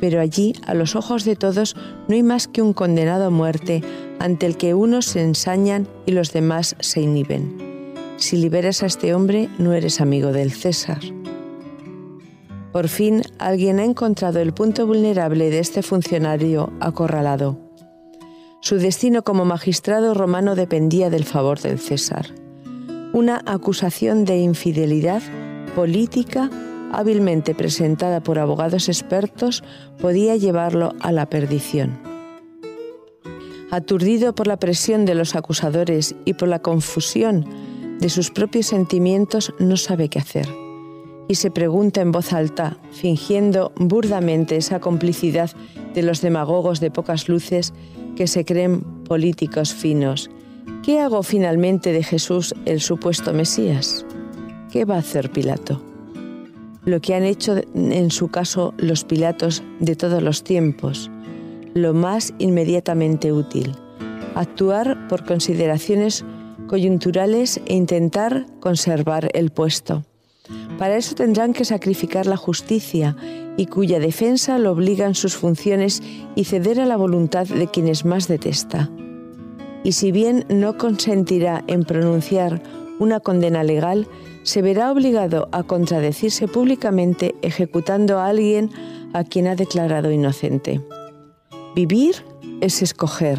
Pero 0.00 0.20
allí, 0.20 0.54
a 0.66 0.74
los 0.74 0.94
ojos 0.94 1.24
de 1.24 1.36
todos, 1.36 1.74
no 2.08 2.14
hay 2.14 2.22
más 2.22 2.48
que 2.48 2.62
un 2.62 2.72
condenado 2.72 3.26
a 3.26 3.30
muerte 3.30 3.82
ante 4.18 4.46
el 4.46 4.56
que 4.56 4.74
unos 4.74 5.06
se 5.06 5.22
ensañan 5.22 5.88
y 6.04 6.12
los 6.12 6.32
demás 6.32 6.76
se 6.80 7.00
inhiben. 7.00 7.94
Si 8.16 8.36
liberas 8.36 8.82
a 8.82 8.86
este 8.86 9.14
hombre, 9.14 9.48
no 9.58 9.72
eres 9.72 10.00
amigo 10.00 10.32
del 10.32 10.52
César. 10.52 11.00
Por 12.72 12.88
fin, 12.88 13.22
alguien 13.38 13.78
ha 13.78 13.84
encontrado 13.84 14.40
el 14.40 14.52
punto 14.52 14.86
vulnerable 14.86 15.50
de 15.50 15.60
este 15.60 15.82
funcionario 15.82 16.72
acorralado. 16.80 17.58
Su 18.60 18.76
destino 18.76 19.22
como 19.22 19.44
magistrado 19.44 20.12
romano 20.12 20.54
dependía 20.54 21.08
del 21.08 21.24
favor 21.24 21.60
del 21.60 21.78
César. 21.78 22.26
Una 23.16 23.40
acusación 23.46 24.26
de 24.26 24.36
infidelidad 24.36 25.22
política 25.74 26.50
hábilmente 26.92 27.54
presentada 27.54 28.22
por 28.22 28.38
abogados 28.38 28.90
expertos 28.90 29.64
podía 29.98 30.36
llevarlo 30.36 30.92
a 31.00 31.12
la 31.12 31.24
perdición. 31.24 31.98
Aturdido 33.70 34.34
por 34.34 34.46
la 34.46 34.58
presión 34.58 35.06
de 35.06 35.14
los 35.14 35.34
acusadores 35.34 36.14
y 36.26 36.34
por 36.34 36.48
la 36.48 36.58
confusión 36.58 37.46
de 38.00 38.10
sus 38.10 38.30
propios 38.30 38.66
sentimientos, 38.66 39.54
no 39.58 39.78
sabe 39.78 40.10
qué 40.10 40.18
hacer. 40.18 40.46
Y 41.26 41.36
se 41.36 41.50
pregunta 41.50 42.02
en 42.02 42.12
voz 42.12 42.34
alta, 42.34 42.76
fingiendo 42.92 43.72
burdamente 43.76 44.58
esa 44.58 44.78
complicidad 44.78 45.52
de 45.94 46.02
los 46.02 46.20
demagogos 46.20 46.80
de 46.80 46.90
pocas 46.90 47.30
luces 47.30 47.72
que 48.14 48.26
se 48.26 48.44
creen 48.44 48.82
políticos 49.04 49.72
finos. 49.72 50.28
¿Qué 50.86 51.00
hago 51.00 51.24
finalmente 51.24 51.90
de 51.90 52.04
Jesús 52.04 52.54
el 52.64 52.80
supuesto 52.80 53.32
Mesías? 53.32 54.06
¿Qué 54.70 54.84
va 54.84 54.94
a 54.94 54.98
hacer 54.98 55.32
Pilato? 55.32 55.82
Lo 56.84 57.00
que 57.00 57.16
han 57.16 57.24
hecho 57.24 57.56
en 57.74 58.12
su 58.12 58.28
caso 58.28 58.72
los 58.76 59.02
Pilatos 59.02 59.64
de 59.80 59.96
todos 59.96 60.22
los 60.22 60.44
tiempos, 60.44 61.10
lo 61.74 61.92
más 61.92 62.34
inmediatamente 62.38 63.32
útil, 63.32 63.74
actuar 64.36 65.08
por 65.08 65.24
consideraciones 65.24 66.24
coyunturales 66.68 67.60
e 67.66 67.74
intentar 67.74 68.46
conservar 68.60 69.28
el 69.34 69.50
puesto. 69.50 70.04
Para 70.78 70.96
eso 70.96 71.16
tendrán 71.16 71.52
que 71.52 71.64
sacrificar 71.64 72.26
la 72.26 72.36
justicia 72.36 73.16
y 73.56 73.66
cuya 73.66 73.98
defensa 73.98 74.56
lo 74.60 74.70
obligan 74.70 75.16
sus 75.16 75.34
funciones 75.34 76.00
y 76.36 76.44
ceder 76.44 76.78
a 76.78 76.86
la 76.86 76.96
voluntad 76.96 77.48
de 77.48 77.66
quienes 77.66 78.04
más 78.04 78.28
detesta. 78.28 78.88
Y 79.86 79.92
si 79.92 80.10
bien 80.10 80.44
no 80.48 80.78
consentirá 80.78 81.62
en 81.68 81.84
pronunciar 81.84 82.60
una 82.98 83.20
condena 83.20 83.62
legal, 83.62 84.08
se 84.42 84.60
verá 84.60 84.90
obligado 84.90 85.48
a 85.52 85.62
contradecirse 85.62 86.48
públicamente 86.48 87.36
ejecutando 87.40 88.18
a 88.18 88.26
alguien 88.26 88.72
a 89.12 89.22
quien 89.22 89.46
ha 89.46 89.54
declarado 89.54 90.10
inocente. 90.10 90.80
Vivir 91.76 92.16
es 92.60 92.82
escoger, 92.82 93.38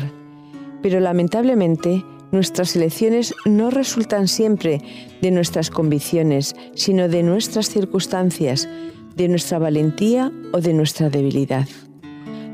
pero 0.81 1.01
lamentablemente 1.01 2.05
nuestras 2.31 2.77
elecciones 2.77 3.33
no 3.43 3.69
resultan 3.69 4.29
siempre 4.29 4.81
de 5.21 5.31
nuestras 5.31 5.69
convicciones, 5.69 6.55
sino 6.75 7.09
de 7.09 7.23
nuestras 7.23 7.69
circunstancias, 7.69 8.69
de 9.17 9.27
nuestra 9.27 9.59
valentía 9.59 10.31
o 10.53 10.61
de 10.61 10.71
nuestra 10.71 11.09
debilidad. 11.09 11.67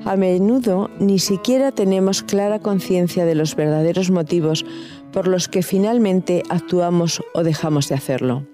A 0.05 0.17
menudo 0.17 0.89
ni 1.00 1.17
siquiera 1.17 1.72
tenemos 1.72 2.24
clara 2.24 2.60
conciencia 2.60 3.25
de 3.25 3.36
los 3.36 3.55
verdaderos 3.55 4.12
motivos 4.12 4.65
por 5.13 5.29
los 5.29 5.48
que 5.48 5.63
finalmente 5.63 6.43
actuamos 6.50 7.22
o 7.33 7.43
dejamos 7.43 7.88
de 7.88 7.95
hacerlo. 7.95 8.45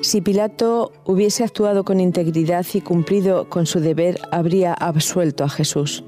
Si 0.00 0.22
Pilato 0.22 0.92
hubiese 1.04 1.44
actuado 1.44 1.84
con 1.84 2.00
integridad 2.00 2.64
y 2.72 2.80
cumplido 2.80 3.50
con 3.50 3.66
su 3.66 3.80
deber, 3.80 4.18
habría 4.30 4.72
absuelto 4.72 5.44
a 5.44 5.50
Jesús. 5.50 6.02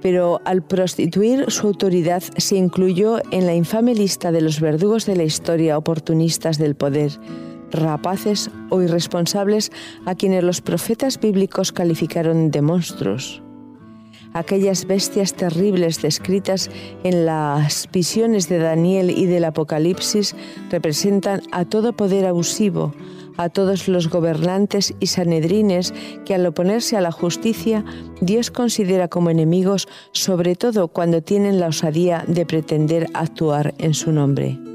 Pero 0.00 0.40
al 0.46 0.62
prostituir 0.62 1.50
su 1.50 1.66
autoridad 1.66 2.22
se 2.38 2.56
incluyó 2.56 3.18
en 3.30 3.44
la 3.44 3.54
infame 3.54 3.94
lista 3.94 4.32
de 4.32 4.40
los 4.40 4.60
verdugos 4.60 5.04
de 5.04 5.16
la 5.16 5.24
historia 5.24 5.76
oportunistas 5.76 6.56
del 6.56 6.76
poder, 6.76 7.12
rapaces 7.70 8.50
o 8.70 8.82
irresponsables 8.82 9.70
a 10.06 10.14
quienes 10.14 10.44
los 10.44 10.60
profetas 10.60 11.20
bíblicos 11.20 11.72
calificaron 11.72 12.50
de 12.50 12.62
monstruos 12.62 13.42
aquellas 14.32 14.86
bestias 14.86 15.34
terribles 15.34 16.02
descritas 16.02 16.70
en 17.04 17.26
las 17.26 17.88
visiones 17.92 18.48
de 18.48 18.58
Daniel 18.58 19.10
y 19.10 19.26
del 19.26 19.44
Apocalipsis 19.44 20.34
representan 20.70 21.42
a 21.52 21.64
todo 21.64 21.92
poder 21.92 22.26
abusivo, 22.26 22.94
a 23.36 23.48
todos 23.48 23.88
los 23.88 24.08
gobernantes 24.08 24.94
y 25.00 25.06
sanedrines 25.06 25.94
que 26.24 26.34
al 26.34 26.46
oponerse 26.46 26.96
a 26.96 27.00
la 27.00 27.12
justicia 27.12 27.84
Dios 28.20 28.50
considera 28.50 29.08
como 29.08 29.30
enemigos, 29.30 29.88
sobre 30.12 30.56
todo 30.56 30.88
cuando 30.88 31.22
tienen 31.22 31.60
la 31.60 31.68
osadía 31.68 32.24
de 32.26 32.46
pretender 32.46 33.06
actuar 33.14 33.74
en 33.78 33.94
su 33.94 34.12
nombre. 34.12 34.67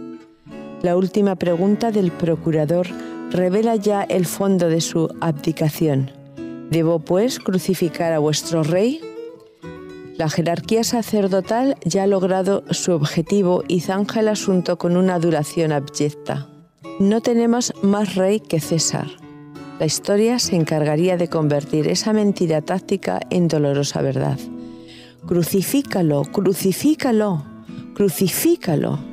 La 0.84 0.98
última 0.98 1.38
pregunta 1.38 1.92
del 1.92 2.12
procurador 2.12 2.88
revela 3.32 3.78
ya 3.78 4.04
el 4.04 4.26
fondo 4.26 4.68
de 4.68 4.82
su 4.82 5.08
abdicación. 5.22 6.12
¿Debo 6.72 7.00
pues 7.00 7.40
crucificar 7.40 8.12
a 8.12 8.20
vuestro 8.20 8.64
rey? 8.64 9.00
La 10.18 10.30
jerarquía 10.30 10.84
sacerdotal 10.84 11.78
ya 11.86 12.04
ha 12.04 12.08
logrado 12.08 12.66
su 12.72 12.92
objetivo 12.92 13.64
y 13.66 13.80
zanja 13.80 14.20
el 14.20 14.28
asunto 14.28 14.78
con 14.78 14.98
una 14.98 15.20
duración 15.20 15.72
abyecta. 15.72 16.50
No 17.00 17.22
tenemos 17.22 17.72
más 17.82 18.16
rey 18.16 18.42
que 18.42 18.60
César. 18.60 19.08
La 19.80 19.86
historia 19.86 20.38
se 20.38 20.58
encargaría 20.58 21.16
de 21.16 21.30
convertir 21.30 21.88
esa 21.88 22.12
mentira 22.12 22.62
táctica 22.62 23.22
en 23.30 23.48
dolorosa 23.48 24.02
verdad. 24.02 24.38
Crucifícalo, 25.26 26.24
crucifícalo, 26.24 27.46
crucifícalo. 27.94 29.13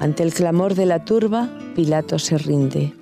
Ante 0.00 0.22
el 0.22 0.32
clamor 0.32 0.74
de 0.74 0.86
la 0.86 1.04
turba, 1.04 1.50
Pilato 1.76 2.18
se 2.18 2.38
rinde. 2.38 2.94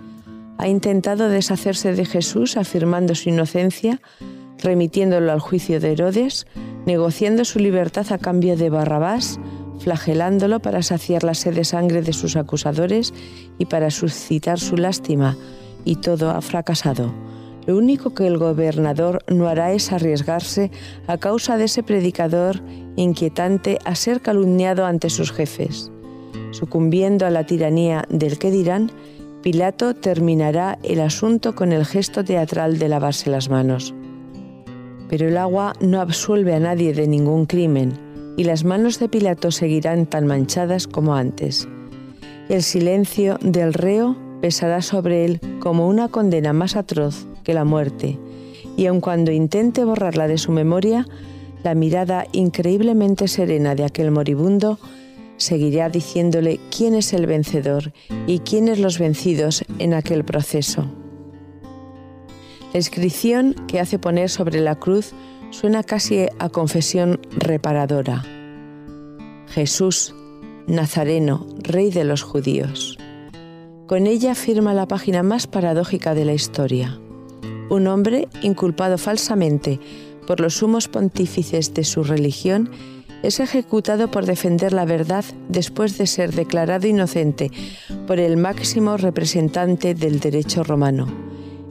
Ha 0.58 0.66
intentado 0.66 1.28
deshacerse 1.28 1.94
de 1.94 2.04
Jesús 2.04 2.56
afirmando 2.56 3.14
su 3.14 3.28
inocencia, 3.28 4.00
remitiéndolo 4.60 5.30
al 5.30 5.38
juicio 5.38 5.78
de 5.78 5.92
Herodes, 5.92 6.48
negociando 6.86 7.44
su 7.44 7.60
libertad 7.60 8.10
a 8.10 8.18
cambio 8.18 8.56
de 8.56 8.68
Barrabás, 8.68 9.38
flagelándolo 9.78 10.58
para 10.58 10.82
saciar 10.82 11.22
la 11.22 11.34
sed 11.34 11.54
de 11.54 11.64
sangre 11.64 12.02
de 12.02 12.12
sus 12.12 12.34
acusadores 12.34 13.14
y 13.58 13.66
para 13.66 13.92
suscitar 13.92 14.58
su 14.58 14.76
lástima, 14.76 15.36
y 15.84 15.96
todo 15.96 16.30
ha 16.30 16.40
fracasado. 16.40 17.14
Lo 17.66 17.76
único 17.76 18.12
que 18.12 18.26
el 18.26 18.38
gobernador 18.38 19.22
no 19.28 19.46
hará 19.46 19.72
es 19.72 19.92
arriesgarse 19.92 20.72
a 21.06 21.16
causa 21.18 21.58
de 21.58 21.66
ese 21.66 21.84
predicador 21.84 22.60
inquietante 22.96 23.78
a 23.84 23.94
ser 23.94 24.20
calumniado 24.20 24.84
ante 24.84 25.10
sus 25.10 25.30
jefes. 25.30 25.92
Sucumbiendo 26.50 27.26
a 27.26 27.30
la 27.30 27.44
tiranía 27.44 28.04
del 28.08 28.38
que 28.38 28.50
dirán, 28.50 28.90
Pilato 29.42 29.94
terminará 29.94 30.78
el 30.82 31.00
asunto 31.00 31.54
con 31.54 31.72
el 31.72 31.86
gesto 31.86 32.24
teatral 32.24 32.78
de 32.78 32.88
lavarse 32.88 33.30
las 33.30 33.48
manos. 33.48 33.94
Pero 35.08 35.28
el 35.28 35.36
agua 35.36 35.74
no 35.80 36.00
absuelve 36.00 36.54
a 36.54 36.60
nadie 36.60 36.92
de 36.92 37.06
ningún 37.06 37.46
crimen 37.46 37.92
y 38.36 38.44
las 38.44 38.64
manos 38.64 38.98
de 38.98 39.08
Pilato 39.08 39.50
seguirán 39.50 40.06
tan 40.06 40.26
manchadas 40.26 40.86
como 40.86 41.14
antes. 41.14 41.68
El 42.48 42.62
silencio 42.62 43.38
del 43.40 43.74
reo 43.74 44.16
pesará 44.40 44.80
sobre 44.82 45.24
él 45.24 45.40
como 45.60 45.88
una 45.88 46.08
condena 46.08 46.52
más 46.52 46.76
atroz 46.76 47.26
que 47.42 47.54
la 47.54 47.64
muerte, 47.64 48.18
y 48.76 48.86
aun 48.86 49.00
cuando 49.00 49.32
intente 49.32 49.84
borrarla 49.84 50.28
de 50.28 50.38
su 50.38 50.52
memoria, 50.52 51.06
la 51.64 51.74
mirada 51.74 52.26
increíblemente 52.32 53.26
serena 53.26 53.74
de 53.74 53.84
aquel 53.84 54.10
moribundo 54.12 54.78
seguirá 55.38 55.88
diciéndole 55.88 56.60
quién 56.76 56.94
es 56.94 57.14
el 57.14 57.26
vencedor 57.26 57.92
y 58.26 58.40
quiénes 58.40 58.78
los 58.78 58.98
vencidos 58.98 59.64
en 59.78 59.94
aquel 59.94 60.24
proceso. 60.24 60.84
La 62.72 62.78
inscripción 62.78 63.54
que 63.66 63.80
hace 63.80 63.98
poner 63.98 64.28
sobre 64.28 64.60
la 64.60 64.74
cruz 64.74 65.14
suena 65.50 65.82
casi 65.82 66.26
a 66.38 66.48
confesión 66.50 67.20
reparadora. 67.30 68.22
Jesús, 69.48 70.14
Nazareno, 70.66 71.46
Rey 71.62 71.90
de 71.90 72.04
los 72.04 72.22
judíos. 72.22 72.98
Con 73.86 74.06
ella 74.06 74.34
firma 74.34 74.74
la 74.74 74.86
página 74.86 75.22
más 75.22 75.46
paradójica 75.46 76.14
de 76.14 76.26
la 76.26 76.34
historia. 76.34 77.00
Un 77.70 77.86
hombre 77.86 78.28
inculpado 78.42 78.98
falsamente 78.98 79.80
por 80.26 80.40
los 80.40 80.56
sumos 80.56 80.88
pontífices 80.88 81.72
de 81.72 81.84
su 81.84 82.04
religión 82.04 82.70
es 83.22 83.40
ejecutado 83.40 84.10
por 84.10 84.26
defender 84.26 84.72
la 84.72 84.84
verdad 84.84 85.24
después 85.48 85.98
de 85.98 86.06
ser 86.06 86.32
declarado 86.32 86.86
inocente 86.86 87.50
por 88.06 88.18
el 88.18 88.36
máximo 88.36 88.96
representante 88.96 89.94
del 89.94 90.20
derecho 90.20 90.62
romano 90.64 91.28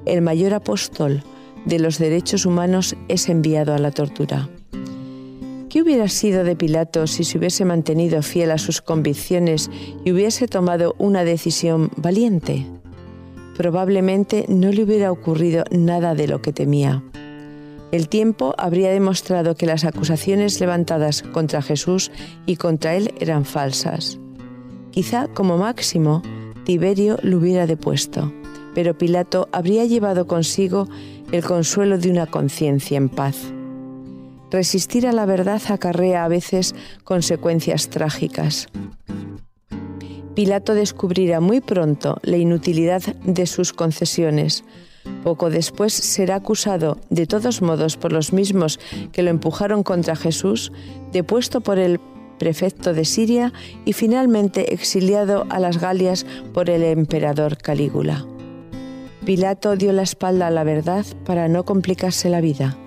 el 0.07 0.21
mayor 0.21 0.53
apóstol, 0.53 1.23
de 1.65 1.79
los 1.79 1.97
derechos 1.97 2.45
humanos 2.45 2.95
es 3.09 3.27
enviado 3.27 3.73
a 3.73 3.77
la 3.77 3.91
tortura. 3.91 4.49
¿Qué 5.69 5.81
hubiera 5.81 6.07
sido 6.07 6.45
de 6.45 6.55
Pilato 6.55 7.07
si 7.07 7.25
se 7.25 7.37
hubiese 7.37 7.65
mantenido 7.65 8.21
fiel 8.21 8.51
a 8.51 8.57
sus 8.57 8.81
convicciones 8.81 9.69
y 10.05 10.13
hubiese 10.13 10.47
tomado 10.47 10.95
una 10.97 11.25
decisión 11.25 11.91
valiente? 11.97 12.65
Probablemente 13.57 14.45
no 14.47 14.71
le 14.71 14.83
hubiera 14.83 15.11
ocurrido 15.11 15.65
nada 15.71 16.15
de 16.15 16.27
lo 16.27 16.41
que 16.41 16.53
temía. 16.53 17.03
El 17.91 18.09
tiempo 18.09 18.53
habría 18.57 18.91
demostrado 18.91 19.55
que 19.55 19.65
las 19.65 19.85
acusaciones 19.85 20.59
levantadas 20.59 21.21
contra 21.21 21.61
Jesús 21.61 22.11
y 22.45 22.57
contra 22.57 22.95
él 22.95 23.13
eran 23.19 23.45
falsas. 23.45 24.19
Quizá 24.91 25.27
como 25.27 25.57
máximo 25.57 26.21
Tiberio 26.65 27.17
lo 27.21 27.37
hubiera 27.37 27.65
depuesto, 27.65 28.33
pero 28.75 28.97
Pilato 28.97 29.47
habría 29.53 29.85
llevado 29.85 30.27
consigo 30.27 30.87
el 31.31 31.43
consuelo 31.43 31.97
de 31.97 32.11
una 32.11 32.25
conciencia 32.25 32.97
en 32.97 33.07
paz. 33.07 33.37
Resistir 34.51 35.07
a 35.07 35.13
la 35.13 35.25
verdad 35.25 35.61
acarrea 35.69 36.25
a 36.25 36.27
veces 36.27 36.75
consecuencias 37.03 37.89
trágicas. 37.89 38.67
Pilato 40.35 40.73
descubrirá 40.73 41.39
muy 41.39 41.61
pronto 41.61 42.19
la 42.21 42.37
inutilidad 42.37 43.01
de 43.23 43.47
sus 43.47 43.73
concesiones. 43.73 44.63
Poco 45.23 45.49
después 45.49 45.93
será 45.93 46.35
acusado, 46.35 46.97
de 47.09 47.25
todos 47.27 47.61
modos 47.61 47.97
por 47.97 48.11
los 48.13 48.33
mismos 48.33 48.79
que 49.11 49.23
lo 49.23 49.29
empujaron 49.29 49.83
contra 49.83 50.15
Jesús, 50.15 50.71
depuesto 51.11 51.61
por 51.61 51.79
el 51.79 51.99
prefecto 52.39 52.93
de 52.93 53.05
Siria 53.05 53.51
y 53.85 53.93
finalmente 53.93 54.73
exiliado 54.73 55.45
a 55.49 55.59
las 55.59 55.79
Galias 55.79 56.25
por 56.53 56.69
el 56.69 56.83
emperador 56.83 57.57
Calígula. 57.57 58.25
Pilato 59.25 59.75
dio 59.75 59.91
la 59.91 60.03
espalda 60.03 60.47
a 60.47 60.51
la 60.51 60.63
verdad 60.63 61.05
para 61.25 61.47
no 61.47 61.65
complicarse 61.65 62.29
la 62.29 62.41
vida 62.41 62.77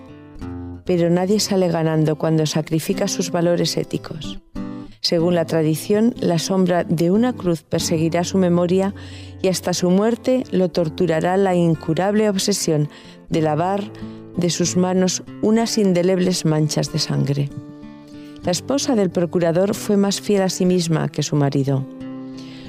pero 0.91 1.09
nadie 1.09 1.39
sale 1.39 1.69
ganando 1.69 2.17
cuando 2.17 2.47
sacrifica 2.47 3.07
sus 3.07 3.31
valores 3.31 3.77
éticos. 3.77 4.41
Según 5.01 5.35
la 5.35 5.47
tradición, 5.47 6.15
la 6.21 6.39
sombra 6.39 6.85
de 6.85 7.11
una 7.11 7.33
cruz 7.33 7.63
perseguirá 7.63 8.23
su 8.23 8.37
memoria 8.37 8.95
y 9.43 9.49
hasta 9.49 9.73
su 9.73 9.91
muerte 9.91 10.45
lo 10.53 10.69
torturará 10.69 11.37
la 11.39 11.55
incurable 11.55 12.29
obsesión 12.29 12.89
de 13.31 13.41
lavar 13.41 13.83
de 14.37 14.51
sus 14.51 14.77
manos 14.77 15.23
unas 15.43 15.79
indelebles 15.79 16.45
manchas 16.45 16.93
de 16.93 16.99
sangre. 16.99 17.49
La 18.43 18.53
esposa 18.53 18.95
del 18.95 19.11
procurador 19.11 19.75
fue 19.75 19.97
más 19.97 20.21
fiel 20.21 20.43
a 20.43 20.49
sí 20.49 20.67
misma 20.67 21.09
que 21.09 21.23
su 21.23 21.37
marido. 21.37 21.85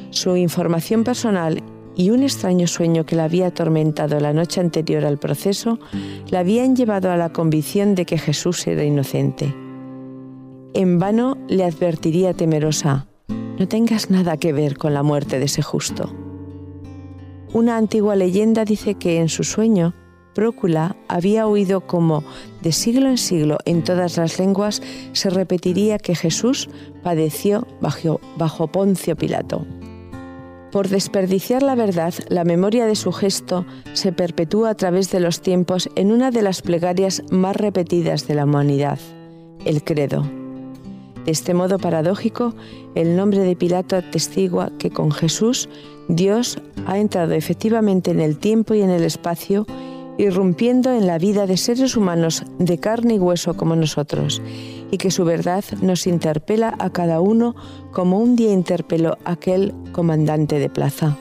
Su 0.09 0.35
información 0.35 1.03
personal 1.03 1.61
y 1.95 2.09
un 2.09 2.23
extraño 2.23 2.67
sueño 2.67 3.05
que 3.05 3.15
la 3.15 3.25
había 3.25 3.47
atormentado 3.47 4.19
la 4.19 4.33
noche 4.33 4.61
anterior 4.61 5.05
al 5.05 5.17
proceso 5.17 5.79
la 6.29 6.39
habían 6.39 6.75
llevado 6.75 7.11
a 7.11 7.17
la 7.17 7.33
convicción 7.33 7.95
de 7.95 8.05
que 8.05 8.17
Jesús 8.17 8.65
era 8.67 8.83
inocente. 8.83 9.53
En 10.73 10.99
vano 10.99 11.37
le 11.49 11.65
advertiría 11.65 12.33
temerosa, 12.33 13.07
no 13.59 13.67
tengas 13.67 14.09
nada 14.09 14.37
que 14.37 14.53
ver 14.53 14.77
con 14.77 14.93
la 14.93 15.03
muerte 15.03 15.37
de 15.37 15.45
ese 15.45 15.61
justo. 15.61 16.09
Una 17.53 17.75
antigua 17.75 18.15
leyenda 18.15 18.63
dice 18.63 18.95
que 18.95 19.19
en 19.19 19.27
su 19.27 19.43
sueño, 19.43 19.93
Prócula 20.33 20.95
había 21.09 21.45
oído 21.45 21.81
como 21.81 22.23
de 22.61 22.71
siglo 22.71 23.09
en 23.09 23.17
siglo 23.17 23.57
en 23.65 23.83
todas 23.83 24.15
las 24.15 24.39
lenguas 24.39 24.81
se 25.11 25.29
repetiría 25.29 25.97
que 25.97 26.15
Jesús 26.15 26.69
padeció 27.03 27.67
bajo, 27.81 28.21
bajo 28.37 28.67
Poncio 28.67 29.17
Pilato. 29.17 29.65
Por 30.71 30.87
desperdiciar 30.87 31.63
la 31.63 31.75
verdad, 31.75 32.13
la 32.29 32.45
memoria 32.45 32.85
de 32.85 32.95
su 32.95 33.11
gesto 33.11 33.65
se 33.91 34.13
perpetúa 34.13 34.69
a 34.69 34.75
través 34.75 35.11
de 35.11 35.19
los 35.19 35.41
tiempos 35.41 35.89
en 35.95 36.13
una 36.13 36.31
de 36.31 36.43
las 36.43 36.61
plegarias 36.61 37.23
más 37.29 37.57
repetidas 37.57 38.25
de 38.25 38.35
la 38.35 38.45
humanidad, 38.45 38.99
el 39.65 39.83
credo. 39.83 40.40
De 41.25 41.31
este 41.31 41.53
modo 41.53 41.77
paradójico, 41.77 42.53
el 42.95 43.15
nombre 43.15 43.39
de 43.39 43.55
Pilato 43.55 43.95
atestigua 43.95 44.71
que 44.79 44.89
con 44.89 45.11
Jesús 45.11 45.69
Dios 46.07 46.57
ha 46.87 46.97
entrado 46.97 47.33
efectivamente 47.33 48.11
en 48.11 48.19
el 48.19 48.37
tiempo 48.37 48.73
y 48.73 48.81
en 48.81 48.89
el 48.89 49.03
espacio 49.03 49.65
irrumpiendo 50.17 50.91
en 50.91 51.07
la 51.07 51.17
vida 51.17 51.47
de 51.47 51.57
seres 51.57 51.95
humanos 51.95 52.43
de 52.59 52.79
carne 52.79 53.15
y 53.15 53.19
hueso 53.19 53.55
como 53.55 53.75
nosotros, 53.75 54.41
y 54.91 54.97
que 54.97 55.09
su 55.09 55.25
verdad 55.25 55.63
nos 55.81 56.05
interpela 56.05 56.75
a 56.79 56.91
cada 56.91 57.21
uno 57.21 57.55
como 57.91 58.19
un 58.19 58.35
día 58.35 58.51
interpeló 58.51 59.17
aquel 59.25 59.73
comandante 59.91 60.59
de 60.59 60.69
plaza. 60.69 61.17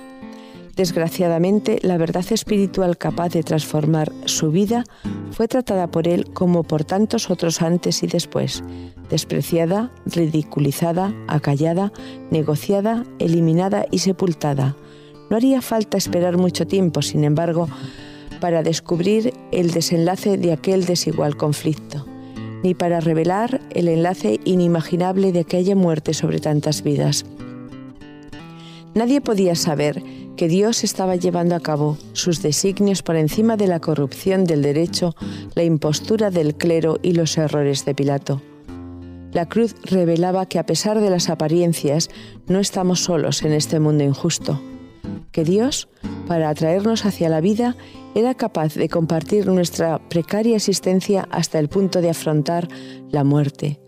Desgraciadamente, 0.76 1.78
la 1.82 1.98
verdad 1.98 2.24
espiritual 2.30 2.96
capaz 2.96 3.30
de 3.30 3.42
transformar 3.42 4.12
su 4.24 4.50
vida 4.50 4.84
fue 5.32 5.48
tratada 5.48 5.90
por 5.90 6.08
él 6.08 6.30
como 6.32 6.62
por 6.62 6.84
tantos 6.84 7.30
otros 7.30 7.60
antes 7.62 8.02
y 8.02 8.06
después, 8.06 8.62
despreciada, 9.10 9.90
ridiculizada, 10.06 11.12
acallada, 11.28 11.92
negociada, 12.30 13.04
eliminada 13.18 13.86
y 13.90 13.98
sepultada. 13.98 14.76
No 15.28 15.36
haría 15.36 15.60
falta 15.62 15.98
esperar 15.98 16.36
mucho 16.36 16.66
tiempo, 16.66 17.02
sin 17.02 17.24
embargo, 17.24 17.68
para 18.40 18.62
descubrir 18.62 19.34
el 19.52 19.70
desenlace 19.70 20.38
de 20.38 20.52
aquel 20.52 20.86
desigual 20.86 21.36
conflicto, 21.36 22.06
ni 22.62 22.74
para 22.74 23.00
revelar 23.00 23.60
el 23.70 23.88
enlace 23.88 24.40
inimaginable 24.44 25.32
de 25.32 25.40
aquella 25.40 25.76
muerte 25.76 26.14
sobre 26.14 26.40
tantas 26.40 26.82
vidas. 26.82 27.24
Nadie 28.94 29.20
podía 29.20 29.54
saber 29.54 30.02
que 30.36 30.48
Dios 30.48 30.84
estaba 30.84 31.16
llevando 31.16 31.54
a 31.54 31.60
cabo 31.60 31.98
sus 32.12 32.42
designios 32.42 33.02
por 33.02 33.16
encima 33.16 33.56
de 33.56 33.66
la 33.66 33.80
corrupción 33.80 34.44
del 34.44 34.62
derecho, 34.62 35.14
la 35.54 35.64
impostura 35.64 36.30
del 36.30 36.54
clero 36.54 36.98
y 37.02 37.12
los 37.12 37.36
errores 37.38 37.84
de 37.84 37.94
Pilato. 37.94 38.42
La 39.32 39.48
cruz 39.48 39.76
revelaba 39.84 40.46
que 40.46 40.58
a 40.58 40.66
pesar 40.66 41.00
de 41.00 41.10
las 41.10 41.28
apariencias, 41.28 42.08
no 42.46 42.58
estamos 42.58 43.00
solos 43.00 43.42
en 43.42 43.52
este 43.52 43.78
mundo 43.78 44.02
injusto, 44.02 44.60
que 45.30 45.44
Dios, 45.44 45.88
para 46.26 46.48
atraernos 46.48 47.04
hacia 47.06 47.28
la 47.28 47.40
vida, 47.40 47.76
era 48.14 48.34
capaz 48.34 48.74
de 48.74 48.88
compartir 48.88 49.46
nuestra 49.46 50.00
precaria 50.08 50.56
existencia 50.56 51.28
hasta 51.30 51.58
el 51.58 51.68
punto 51.68 52.00
de 52.00 52.10
afrontar 52.10 52.68
la 53.10 53.22
muerte. 53.22 53.80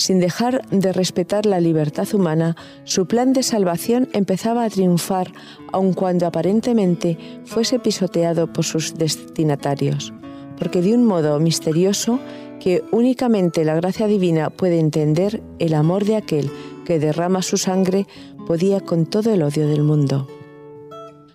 Sin 0.00 0.18
dejar 0.18 0.66
de 0.70 0.94
respetar 0.94 1.44
la 1.44 1.60
libertad 1.60 2.08
humana, 2.14 2.56
su 2.84 3.04
plan 3.04 3.34
de 3.34 3.42
salvación 3.42 4.08
empezaba 4.14 4.64
a 4.64 4.70
triunfar 4.70 5.30
aun 5.72 5.92
cuando 5.92 6.26
aparentemente 6.26 7.18
fuese 7.44 7.78
pisoteado 7.78 8.50
por 8.50 8.64
sus 8.64 8.94
destinatarios, 8.94 10.14
porque 10.58 10.80
de 10.80 10.94
un 10.94 11.04
modo 11.04 11.38
misterioso 11.38 12.18
que 12.60 12.82
únicamente 12.92 13.62
la 13.62 13.74
gracia 13.74 14.06
divina 14.06 14.48
puede 14.48 14.80
entender, 14.80 15.42
el 15.58 15.74
amor 15.74 16.06
de 16.06 16.16
aquel 16.16 16.50
que 16.86 16.98
derrama 16.98 17.42
su 17.42 17.58
sangre 17.58 18.06
podía 18.46 18.80
con 18.80 19.04
todo 19.04 19.34
el 19.34 19.42
odio 19.42 19.68
del 19.68 19.82
mundo. 19.82 20.26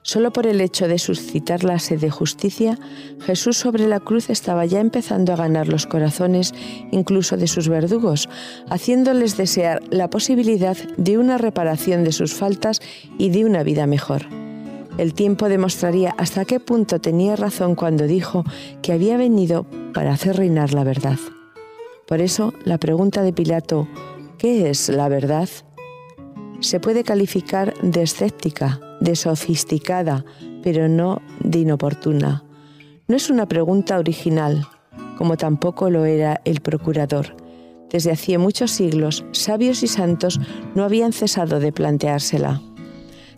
Solo 0.06 0.32
por 0.32 0.46
el 0.46 0.62
hecho 0.62 0.88
de 0.88 1.00
suscitar 1.00 1.63
la 1.63 1.80
sed 1.80 2.00
de 2.00 2.12
justicia, 2.12 2.78
Jesús 3.22 3.58
sobre 3.58 3.88
la 3.88 4.00
cruz 4.00 4.30
estaba 4.30 4.63
ya 4.63 4.80
empezando 4.80 5.34
a 5.34 5.36
ganar 5.36 5.68
los 5.68 5.88
corazones 5.88 6.54
incluso 6.91 7.38
de 7.38 7.48
sus 7.48 7.70
verdugos, 7.70 8.30
haciéndoles 8.70 9.36
desear 9.36 9.82
la 9.89 10.08
posibilidad 10.12 10.78
de 10.98 11.18
una 11.18 11.39
reparación 11.39 12.04
de 12.04 12.12
sus 12.12 12.36
faltas 12.36 12.82
y 13.18 13.32
de 13.32 13.46
una 13.46 13.63
vida 13.63 13.88
mejor. 13.88 14.28
El 15.00 15.15
tiempo 15.15 15.50
demostraría 15.50 16.13
hasta 16.20 16.46
qué 16.46 16.60
punto 16.60 17.02
tenía 17.02 17.36
razón 17.36 17.74
cuando 17.74 18.06
dijo 18.06 18.44
que 18.84 18.94
había 18.94 19.18
venido 19.18 19.65
para 19.91 20.13
hacer 20.13 20.38
reinar 20.38 20.72
la 20.76 20.84
verdad. 20.84 21.18
Por 22.06 22.22
eso, 22.22 22.54
la 22.63 22.78
pregunta 22.78 23.24
de 23.24 23.34
Pilato, 23.34 23.88
¿qué 24.38 24.70
es 24.70 24.88
la 24.88 25.10
verdad? 25.10 25.50
se 26.60 26.80
puede 26.80 27.04
calificar 27.04 27.74
de 27.82 28.04
escéptica, 28.04 28.80
de 29.00 29.16
sofisticada, 29.16 30.26
pero 30.64 30.88
no 30.88 31.22
de 31.40 31.60
inoportuna. 31.60 32.44
No 33.08 33.16
es 33.16 33.30
una 33.30 33.48
pregunta 33.48 34.00
original, 34.00 34.68
como 35.18 35.38
tampoco 35.38 35.90
lo 35.90 36.06
era 36.06 36.42
el 36.46 36.62
procurador. 36.62 37.36
Desde 37.92 38.12
hacía 38.12 38.40
muchos 38.40 38.72
siglos, 38.72 39.24
sabios 39.32 39.84
y 39.84 39.88
santos 39.88 40.40
no 40.74 40.84
habían 40.84 41.14
cesado 41.14 41.60
de 41.60 41.72
planteársela. 41.72 42.62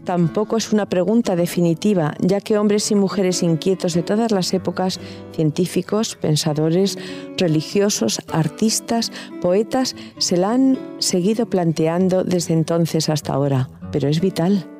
Tampoco 0.07 0.55
es 0.55 0.71
una 0.71 0.85
pregunta 0.85 1.35
definitiva, 1.35 2.13
ya 2.21 2.39
que 2.39 2.57
hombres 2.57 2.89
y 2.91 2.95
mujeres 2.95 3.43
inquietos 3.43 3.93
de 3.93 4.03
todas 4.03 4.31
las 4.31 4.53
épocas, 4.53 5.01
científicos, 5.33 6.15
pensadores, 6.15 6.97
religiosos, 7.37 8.21
artistas, 8.31 9.11
poetas, 9.41 9.97
se 10.17 10.37
la 10.37 10.51
han 10.51 10.79
seguido 10.99 11.49
planteando 11.49 12.23
desde 12.23 12.53
entonces 12.53 13.09
hasta 13.09 13.33
ahora. 13.33 13.69
Pero 13.91 14.07
es 14.07 14.21
vital. 14.21 14.76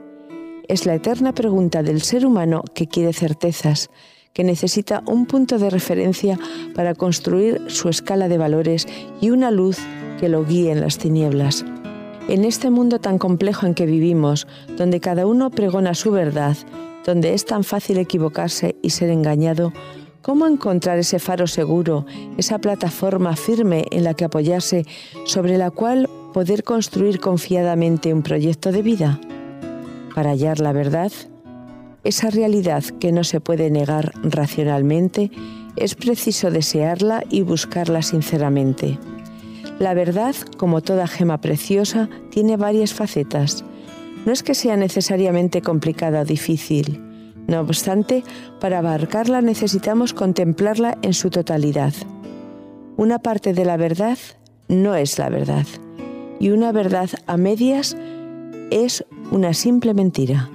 Es 0.67 0.85
la 0.85 0.95
eterna 0.95 1.33
pregunta 1.33 1.81
del 1.81 2.01
ser 2.01 2.25
humano 2.25 2.63
que 2.73 2.87
quiere 2.87 3.13
certezas, 3.13 3.89
que 4.33 4.43
necesita 4.43 5.01
un 5.07 5.25
punto 5.25 5.59
de 5.59 5.69
referencia 5.69 6.37
para 6.75 6.93
construir 6.93 7.61
su 7.67 7.87
escala 7.87 8.27
de 8.27 8.37
valores 8.37 8.85
y 9.21 9.29
una 9.29 9.49
luz 9.49 9.77
que 10.19 10.27
lo 10.27 10.45
guíe 10.45 10.71
en 10.71 10.81
las 10.81 10.97
tinieblas. 10.97 11.63
En 12.27 12.43
este 12.43 12.69
mundo 12.69 12.99
tan 12.99 13.17
complejo 13.17 13.65
en 13.65 13.75
que 13.75 13.85
vivimos, 13.85 14.45
donde 14.75 14.99
cada 14.99 15.25
uno 15.25 15.51
pregona 15.51 15.95
su 15.95 16.11
verdad, 16.11 16.57
donde 17.05 17.33
es 17.33 17.45
tan 17.45 17.63
fácil 17.63 17.97
equivocarse 17.97 18.75
y 18.81 18.89
ser 18.89 19.09
engañado, 19.09 19.71
¿Cómo 20.21 20.45
encontrar 20.45 20.99
ese 20.99 21.19
faro 21.19 21.47
seguro, 21.47 22.05
esa 22.37 22.59
plataforma 22.59 23.37
firme 23.37 23.85
en 23.91 24.03
la 24.03 24.13
que 24.13 24.25
apoyarse, 24.25 24.85
sobre 25.23 25.57
la 25.57 25.71
cual 25.71 26.09
poder 26.33 26.65
construir 26.65 27.21
confiadamente 27.21 28.13
un 28.13 28.23
proyecto 28.23 28.73
de 28.73 28.81
vida? 28.81 29.21
Para 30.17 30.31
hallar 30.31 30.59
la 30.59 30.73
verdad, 30.73 31.11
esa 32.03 32.31
realidad 32.31 32.83
que 32.99 33.11
no 33.11 33.23
se 33.23 33.39
puede 33.39 33.69
negar 33.69 34.13
racionalmente, 34.23 35.29
es 35.75 35.93
preciso 35.93 36.49
desearla 36.49 37.23
y 37.29 37.43
buscarla 37.43 38.01
sinceramente. 38.01 38.97
La 39.77 39.93
verdad, 39.93 40.33
como 40.57 40.81
toda 40.81 41.05
gema 41.05 41.39
preciosa, 41.39 42.09
tiene 42.31 42.57
varias 42.57 42.95
facetas. 42.95 43.63
No 44.25 44.33
es 44.33 44.41
que 44.41 44.55
sea 44.55 44.75
necesariamente 44.75 45.61
complicada 45.61 46.21
o 46.21 46.25
difícil. 46.25 46.99
No 47.45 47.59
obstante, 47.59 48.23
para 48.59 48.79
abarcarla 48.79 49.43
necesitamos 49.43 50.15
contemplarla 50.15 50.97
en 51.03 51.13
su 51.13 51.29
totalidad. 51.29 51.93
Una 52.95 53.19
parte 53.19 53.53
de 53.53 53.65
la 53.65 53.77
verdad 53.77 54.17
no 54.67 54.95
es 54.95 55.19
la 55.19 55.29
verdad 55.29 55.67
y 56.39 56.49
una 56.49 56.71
verdad 56.71 57.09
a 57.27 57.37
medias 57.37 57.95
es 58.71 59.05
una 59.31 59.53
simple 59.53 59.93
mentira. 59.93 60.49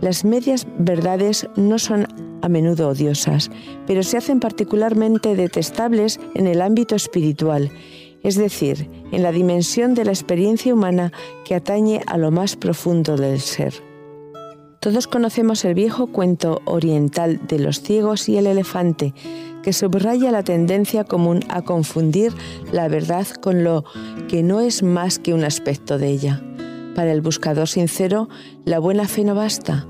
Las 0.00 0.24
medias 0.24 0.66
verdades 0.78 1.48
no 1.56 1.78
son 1.78 2.06
a 2.42 2.48
menudo 2.48 2.88
odiosas, 2.88 3.50
pero 3.86 4.02
se 4.02 4.16
hacen 4.16 4.40
particularmente 4.40 5.36
detestables 5.36 6.18
en 6.34 6.46
el 6.46 6.60
ámbito 6.60 6.96
espiritual, 6.96 7.70
es 8.22 8.36
decir, 8.36 8.90
en 9.12 9.22
la 9.22 9.32
dimensión 9.32 9.94
de 9.94 10.04
la 10.04 10.12
experiencia 10.12 10.74
humana 10.74 11.12
que 11.44 11.54
atañe 11.54 12.00
a 12.06 12.18
lo 12.18 12.30
más 12.30 12.56
profundo 12.56 13.16
del 13.16 13.40
ser. 13.40 13.74
Todos 14.80 15.06
conocemos 15.06 15.64
el 15.64 15.74
viejo 15.74 16.08
cuento 16.08 16.60
oriental 16.64 17.40
de 17.46 17.60
los 17.60 17.80
ciegos 17.82 18.28
y 18.28 18.38
el 18.38 18.48
elefante, 18.48 19.14
que 19.62 19.72
subraya 19.72 20.32
la 20.32 20.42
tendencia 20.42 21.04
común 21.04 21.40
a 21.48 21.62
confundir 21.62 22.32
la 22.72 22.88
verdad 22.88 23.28
con 23.28 23.62
lo 23.62 23.84
que 24.28 24.42
no 24.42 24.60
es 24.60 24.82
más 24.82 25.20
que 25.20 25.34
un 25.34 25.44
aspecto 25.44 25.98
de 25.98 26.08
ella. 26.08 26.42
Para 26.94 27.12
el 27.12 27.20
buscador 27.20 27.68
sincero, 27.68 28.28
la 28.64 28.78
buena 28.78 29.08
fe 29.08 29.24
no 29.24 29.34
basta, 29.34 29.86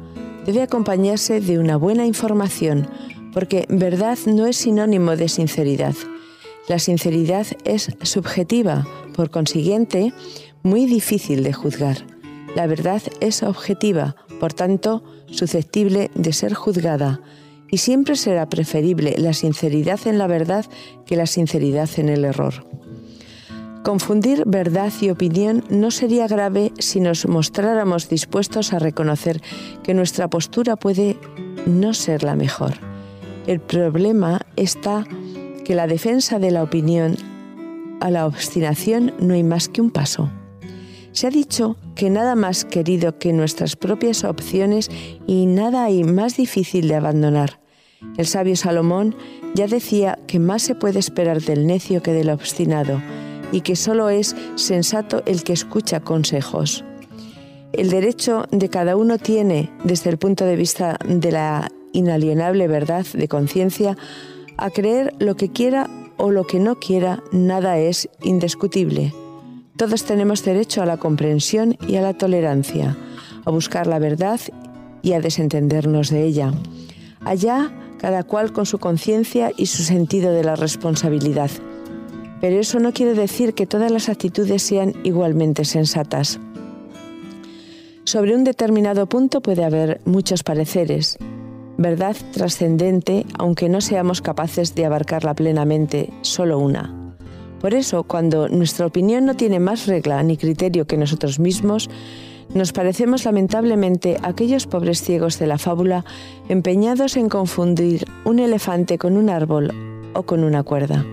debe 0.47 0.63
acompañarse 0.63 1.41
de 1.41 1.59
una 1.59 1.77
buena 1.77 2.07
información, 2.07 2.89
porque 3.33 3.67
verdad 3.69 4.19
no 4.27 4.47
es 4.47 4.57
sinónimo 4.57 5.17
de 5.17 5.29
sinceridad. 5.29 5.95
La 6.69 6.79
sinceridad 6.79 7.47
es 7.65 7.91
subjetiva, 8.03 8.87
por 9.15 9.31
consiguiente, 9.31 10.13
muy 10.63 10.87
difícil 10.87 11.43
de 11.43 11.53
juzgar. 11.53 12.07
La 12.55 12.67
verdad 12.67 13.03
es 13.21 13.43
objetiva, 13.43 14.15
por 14.39 14.53
tanto, 14.53 15.03
susceptible 15.27 16.11
de 16.15 16.33
ser 16.33 16.55
juzgada, 16.55 17.21
y 17.69 17.79
siempre 17.79 18.17
será 18.17 18.49
preferible 18.49 19.15
la 19.19 19.33
sinceridad 19.33 20.07
en 20.07 20.19
la 20.19 20.27
verdad 20.27 20.67
que 21.07 21.17
la 21.17 21.27
sinceridad 21.27 21.89
en 21.97 22.11
el 22.11 22.25
error. 22.25 22.67
Confundir 23.83 24.45
verdad 24.47 24.93
y 25.01 25.11
opinión 25.11 25.65
no 25.69 25.91
sería 25.91 26.29
grave 26.29 26.73
si 26.79 27.01
nos 27.01 27.27
mostráramos 27.27 28.09
dispuestos 28.09 28.73
a 28.73 28.79
reconocer 28.79 29.43
que 29.83 29.93
nuestra 29.93 30.31
postura 30.31 30.77
puede 30.77 31.17
no 31.67 31.93
ser 31.93 32.23
la 32.23 32.37
mejor. 32.37 32.75
El 33.49 33.59
problema 33.59 34.43
está 34.55 35.05
que 35.65 35.75
la 35.75 35.89
defensa 35.89 36.39
de 36.39 36.53
la 36.53 36.63
opinión 36.63 37.17
a 38.01 38.11
la 38.11 38.27
obstinación 38.27 39.15
no 39.19 39.35
hay 39.35 39.43
más 39.43 39.69
que 39.69 39.81
un 39.81 39.91
paso. 39.91 40.31
Se 41.11 41.27
ha 41.27 41.31
dicho 41.31 41.77
que 41.97 42.09
nada 42.09 42.37
más 42.37 42.65
querido 42.65 43.19
que 43.19 43.33
nuestras 43.33 43.75
propias 43.75 44.23
opciones 44.23 44.91
y 45.27 45.47
nada 45.47 45.85
hay 45.85 46.05
más 46.05 46.37
difícil 46.37 46.87
de 46.87 46.95
abandonar. 46.95 47.59
El 48.17 48.27
sabio 48.27 48.55
Salomón 48.55 49.17
ya 49.55 49.67
decía 49.67 50.21
que 50.29 50.39
más 50.39 50.63
se 50.63 50.77
puede 50.77 51.01
esperar 51.01 51.43
del 51.43 51.67
necio 51.67 52.01
que 52.01 52.13
del 52.13 52.31
obstinado 52.31 53.03
y 53.53 53.61
que 53.61 53.77
solo 53.77 54.09
es 54.09 54.35
sensato 54.57 55.23
el 55.27 55.45
que 55.45 55.53
escucha 55.53 56.01
consejos. 56.01 56.85
El 57.73 57.91
derecho 57.91 58.47
de 58.51 58.69
cada 58.69 58.97
uno 58.97 59.19
tiene, 59.19 59.71
desde 59.85 60.11
el 60.11 60.19
punto 60.19 60.45
de 60.45 60.57
vista 60.57 60.99
de 61.07 61.31
la 61.31 61.71
inalienable 61.93 62.67
verdad 62.67 63.07
de 63.13 63.29
conciencia, 63.29 63.97
a 64.57 64.71
creer 64.71 65.15
lo 65.19 65.37
que 65.37 65.51
quiera 65.51 65.89
o 66.17 66.31
lo 66.31 66.45
que 66.45 66.59
no 66.59 66.79
quiera, 66.79 67.23
nada 67.33 67.79
es 67.79 68.09
indiscutible. 68.23 69.15
Todos 69.77 70.05
tenemos 70.05 70.45
derecho 70.45 70.83
a 70.83 70.87
la 70.87 70.99
comprensión 70.99 71.77
y 71.89 71.97
a 71.97 72.03
la 72.03 72.13
tolerancia, 72.15 72.97
a 73.45 73.51
buscar 73.51 73.87
la 73.87 73.99
verdad 73.99 74.41
y 75.03 75.15
a 75.15 75.21
desentendernos 75.21 76.11
de 76.11 76.25
ella. 76.25 76.53
Allá, 77.25 77.73
cada 77.99 78.23
cual 78.23 78.53
con 78.53 78.67
su 78.67 78.79
conciencia 78.79 79.51
y 79.57 79.67
su 79.67 79.83
sentido 79.83 80.33
de 80.33 80.45
la 80.45 80.57
responsabilidad. 80.57 81.51
Pero 82.43 82.59
eso 82.59 82.81
no 82.81 82.93
quiere 82.93 83.15
decir 83.15 83.55
que 83.55 83.69
todas 83.69 83.93
las 83.93 84.09
actitudes 84.09 84.63
sean 84.63 84.95
igualmente 85.05 85.65
sensatas. 85.65 86.41
Sobre 88.03 88.35
un 88.35 88.43
determinado 88.43 89.07
punto 89.07 89.41
puede 89.41 89.65
haber 89.65 90.01
muchos 90.05 90.43
pareceres, 90.43 91.19
verdad 91.79 92.17
trascendente, 92.33 93.27
aunque 93.39 93.69
no 93.69 93.81
seamos 93.81 94.21
capaces 94.21 94.75
de 94.75 94.85
abarcarla 94.85 95.35
plenamente, 95.35 96.13
solo 96.23 96.59
una. 96.59 97.15
Por 97.61 97.75
eso, 97.75 98.03
cuando 98.03 98.49
nuestra 98.49 98.87
opinión 98.87 99.25
no 99.25 99.37
tiene 99.37 99.61
más 99.61 99.87
regla 99.87 100.21
ni 100.25 100.37
criterio 100.37 100.85
que 100.85 100.97
nosotros 100.97 101.39
mismos, 101.39 101.89
nos 102.55 102.73
parecemos 102.73 103.25
lamentablemente 103.25 104.17
a 104.21 104.31
aquellos 104.31 104.67
pobres 104.67 105.01
ciegos 105.01 105.39
de 105.39 105.47
la 105.47 105.59
fábula 105.59 106.05
empeñados 106.49 107.17
en 107.17 107.29
confundir 107.29 108.05
un 108.25 108.41
elefante 108.41 108.99
con 108.99 109.17
un 109.17 109.31
árbol 109.31 109.71
o 110.13 110.25
con 110.25 110.43
una 110.43 110.65
cuerda. 110.65 111.07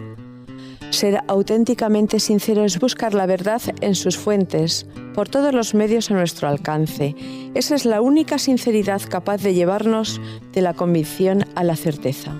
Ser 0.91 1.21
auténticamente 1.27 2.19
sincero 2.19 2.65
es 2.65 2.79
buscar 2.79 3.13
la 3.13 3.25
verdad 3.25 3.61
en 3.81 3.95
sus 3.95 4.17
fuentes, 4.17 4.87
por 5.13 5.29
todos 5.29 5.53
los 5.53 5.73
medios 5.73 6.09
a 6.09 6.15
nuestro 6.15 6.47
alcance. 6.47 7.15
Esa 7.53 7.75
es 7.75 7.85
la 7.85 8.01
única 8.01 8.39
sinceridad 8.39 9.01
capaz 9.07 9.41
de 9.41 9.53
llevarnos 9.53 10.19
de 10.51 10.61
la 10.61 10.73
convicción 10.73 11.45
a 11.55 11.63
la 11.63 11.75
certeza. 11.75 12.33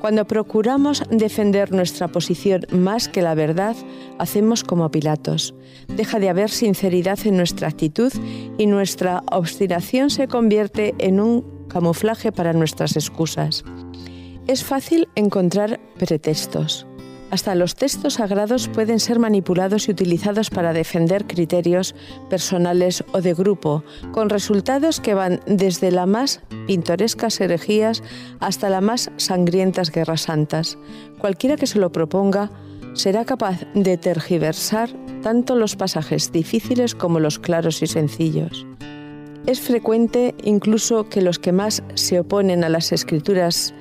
Cuando 0.00 0.26
procuramos 0.26 1.02
defender 1.10 1.72
nuestra 1.72 2.08
posición 2.08 2.66
más 2.70 3.08
que 3.08 3.22
la 3.22 3.34
verdad, 3.34 3.76
hacemos 4.18 4.62
como 4.62 4.90
Pilatos. 4.90 5.54
Deja 5.88 6.18
de 6.18 6.28
haber 6.28 6.50
sinceridad 6.50 7.18
en 7.26 7.36
nuestra 7.36 7.68
actitud 7.68 8.12
y 8.58 8.66
nuestra 8.66 9.22
obstinación 9.30 10.10
se 10.10 10.28
convierte 10.28 10.94
en 10.98 11.20
un 11.20 11.66
camuflaje 11.68 12.32
para 12.32 12.52
nuestras 12.52 12.96
excusas. 12.96 13.64
Es 14.46 14.62
fácil 14.62 15.08
encontrar 15.14 15.80
pretextos. 15.96 16.86
Hasta 17.34 17.56
los 17.56 17.74
textos 17.74 18.14
sagrados 18.14 18.68
pueden 18.68 19.00
ser 19.00 19.18
manipulados 19.18 19.88
y 19.88 19.90
utilizados 19.90 20.50
para 20.50 20.72
defender 20.72 21.26
criterios 21.26 21.96
personales 22.30 23.02
o 23.10 23.20
de 23.22 23.34
grupo, 23.34 23.82
con 24.12 24.30
resultados 24.30 25.00
que 25.00 25.14
van 25.14 25.40
desde 25.44 25.90
las 25.90 26.06
más 26.06 26.42
pintorescas 26.68 27.40
herejías 27.40 28.04
hasta 28.38 28.70
las 28.70 28.82
más 28.82 29.10
sangrientas 29.16 29.90
guerras 29.90 30.20
santas. 30.20 30.78
Cualquiera 31.18 31.56
que 31.56 31.66
se 31.66 31.80
lo 31.80 31.90
proponga 31.90 32.52
será 32.92 33.24
capaz 33.24 33.62
de 33.74 33.96
tergiversar 33.96 34.90
tanto 35.20 35.56
los 35.56 35.74
pasajes 35.74 36.30
difíciles 36.30 36.94
como 36.94 37.18
los 37.18 37.40
claros 37.40 37.82
y 37.82 37.88
sencillos. 37.88 38.64
Es 39.46 39.60
frecuente 39.60 40.36
incluso 40.44 41.08
que 41.08 41.20
los 41.20 41.40
que 41.40 41.50
más 41.50 41.82
se 41.94 42.20
oponen 42.20 42.62
a 42.62 42.68
las 42.68 42.92
escrituras 42.92 43.74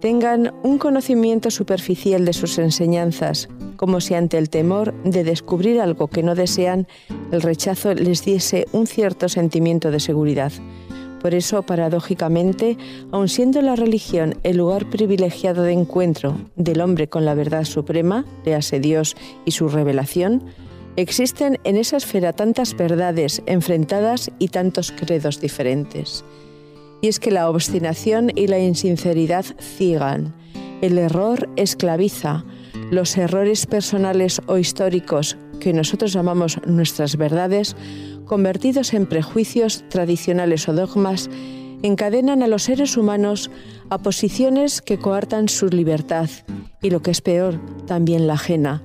tengan 0.00 0.52
un 0.62 0.78
conocimiento 0.78 1.50
superficial 1.50 2.24
de 2.24 2.32
sus 2.32 2.58
enseñanzas, 2.58 3.48
como 3.76 4.00
si 4.00 4.14
ante 4.14 4.38
el 4.38 4.50
temor 4.50 4.94
de 5.04 5.24
descubrir 5.24 5.80
algo 5.80 6.08
que 6.08 6.22
no 6.22 6.34
desean, 6.34 6.86
el 7.32 7.42
rechazo 7.42 7.94
les 7.94 8.24
diese 8.24 8.66
un 8.72 8.86
cierto 8.86 9.28
sentimiento 9.28 9.90
de 9.90 10.00
seguridad. 10.00 10.52
Por 11.20 11.34
eso, 11.34 11.62
paradójicamente, 11.62 12.78
aun 13.10 13.28
siendo 13.28 13.60
la 13.60 13.76
religión 13.76 14.36
el 14.42 14.56
lugar 14.56 14.88
privilegiado 14.88 15.62
de 15.62 15.72
encuentro 15.72 16.34
del 16.56 16.80
hombre 16.80 17.08
con 17.08 17.26
la 17.26 17.34
verdad 17.34 17.64
suprema, 17.64 18.24
léase 18.44 18.80
Dios 18.80 19.16
y 19.44 19.50
su 19.50 19.68
revelación, 19.68 20.42
existen 20.96 21.58
en 21.64 21.76
esa 21.76 21.98
esfera 21.98 22.32
tantas 22.32 22.74
verdades 22.74 23.42
enfrentadas 23.46 24.30
y 24.38 24.48
tantos 24.48 24.92
credos 24.92 25.40
diferentes. 25.40 26.24
Y 27.00 27.08
es 27.08 27.18
que 27.18 27.30
la 27.30 27.48
obstinación 27.48 28.30
y 28.34 28.46
la 28.46 28.58
insinceridad 28.58 29.44
ciegan, 29.58 30.34
el 30.82 30.98
error 30.98 31.48
esclaviza, 31.56 32.44
los 32.90 33.16
errores 33.16 33.66
personales 33.66 34.42
o 34.46 34.58
históricos 34.58 35.36
que 35.60 35.72
nosotros 35.72 36.12
llamamos 36.12 36.58
nuestras 36.66 37.16
verdades, 37.16 37.76
convertidos 38.24 38.94
en 38.94 39.06
prejuicios 39.06 39.84
tradicionales 39.88 40.68
o 40.68 40.72
dogmas, 40.72 41.30
encadenan 41.82 42.42
a 42.42 42.48
los 42.48 42.64
seres 42.64 42.96
humanos 42.96 43.50
a 43.88 43.98
posiciones 43.98 44.82
que 44.82 44.98
coartan 44.98 45.48
su 45.48 45.68
libertad 45.68 46.28
y, 46.82 46.90
lo 46.90 47.02
que 47.02 47.10
es 47.10 47.20
peor, 47.20 47.60
también 47.86 48.26
la 48.26 48.34
ajena. 48.34 48.82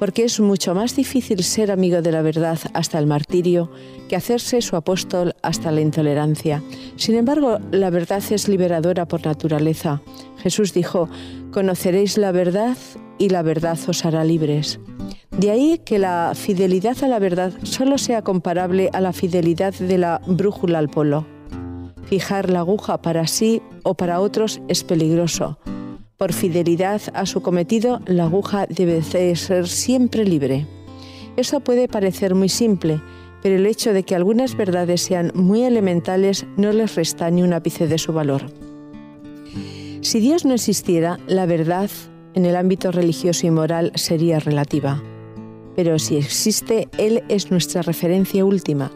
Porque 0.00 0.24
es 0.24 0.40
mucho 0.40 0.74
más 0.74 0.96
difícil 0.96 1.44
ser 1.44 1.70
amigo 1.70 2.00
de 2.00 2.10
la 2.10 2.22
verdad 2.22 2.58
hasta 2.72 2.98
el 2.98 3.06
martirio 3.06 3.70
que 4.08 4.16
hacerse 4.16 4.62
su 4.62 4.74
apóstol 4.74 5.34
hasta 5.42 5.70
la 5.70 5.82
intolerancia. 5.82 6.62
Sin 6.96 7.16
embargo, 7.16 7.58
la 7.70 7.90
verdad 7.90 8.22
es 8.30 8.48
liberadora 8.48 9.06
por 9.06 9.24
naturaleza. 9.26 10.00
Jesús 10.38 10.72
dijo, 10.72 11.10
conoceréis 11.52 12.16
la 12.16 12.32
verdad 12.32 12.78
y 13.18 13.28
la 13.28 13.42
verdad 13.42 13.78
os 13.86 14.04
hará 14.06 14.24
libres. 14.24 14.80
De 15.36 15.50
ahí 15.50 15.78
que 15.84 15.98
la 15.98 16.32
fidelidad 16.34 17.04
a 17.04 17.08
la 17.08 17.18
verdad 17.18 17.52
solo 17.62 17.98
sea 17.98 18.22
comparable 18.22 18.88
a 18.94 19.02
la 19.02 19.12
fidelidad 19.12 19.74
de 19.74 19.98
la 19.98 20.22
brújula 20.26 20.78
al 20.78 20.88
polo. 20.88 21.26
Fijar 22.04 22.48
la 22.48 22.60
aguja 22.60 23.02
para 23.02 23.26
sí 23.26 23.60
o 23.82 23.94
para 23.94 24.20
otros 24.20 24.62
es 24.66 24.82
peligroso 24.82 25.58
por 26.20 26.34
fidelidad 26.34 27.00
a 27.14 27.24
su 27.24 27.40
cometido, 27.40 28.02
la 28.04 28.24
aguja 28.24 28.66
debe 28.68 29.02
ser 29.02 29.66
siempre 29.66 30.26
libre. 30.26 30.66
Eso 31.38 31.60
puede 31.60 31.88
parecer 31.88 32.34
muy 32.34 32.50
simple, 32.50 33.00
pero 33.42 33.56
el 33.56 33.64
hecho 33.64 33.94
de 33.94 34.02
que 34.02 34.14
algunas 34.14 34.54
verdades 34.54 35.00
sean 35.00 35.32
muy 35.34 35.62
elementales 35.62 36.44
no 36.58 36.74
les 36.74 36.94
resta 36.94 37.30
ni 37.30 37.42
un 37.42 37.54
ápice 37.54 37.86
de 37.86 37.96
su 37.96 38.12
valor. 38.12 38.42
Si 40.02 40.20
Dios 40.20 40.44
no 40.44 40.52
existiera, 40.52 41.18
la 41.26 41.46
verdad 41.46 41.88
en 42.34 42.44
el 42.44 42.56
ámbito 42.56 42.92
religioso 42.92 43.46
y 43.46 43.50
moral 43.50 43.90
sería 43.94 44.40
relativa. 44.40 45.02
Pero 45.74 45.98
si 45.98 46.18
existe, 46.18 46.90
Él 46.98 47.24
es 47.30 47.50
nuestra 47.50 47.80
referencia 47.80 48.44
última. 48.44 48.92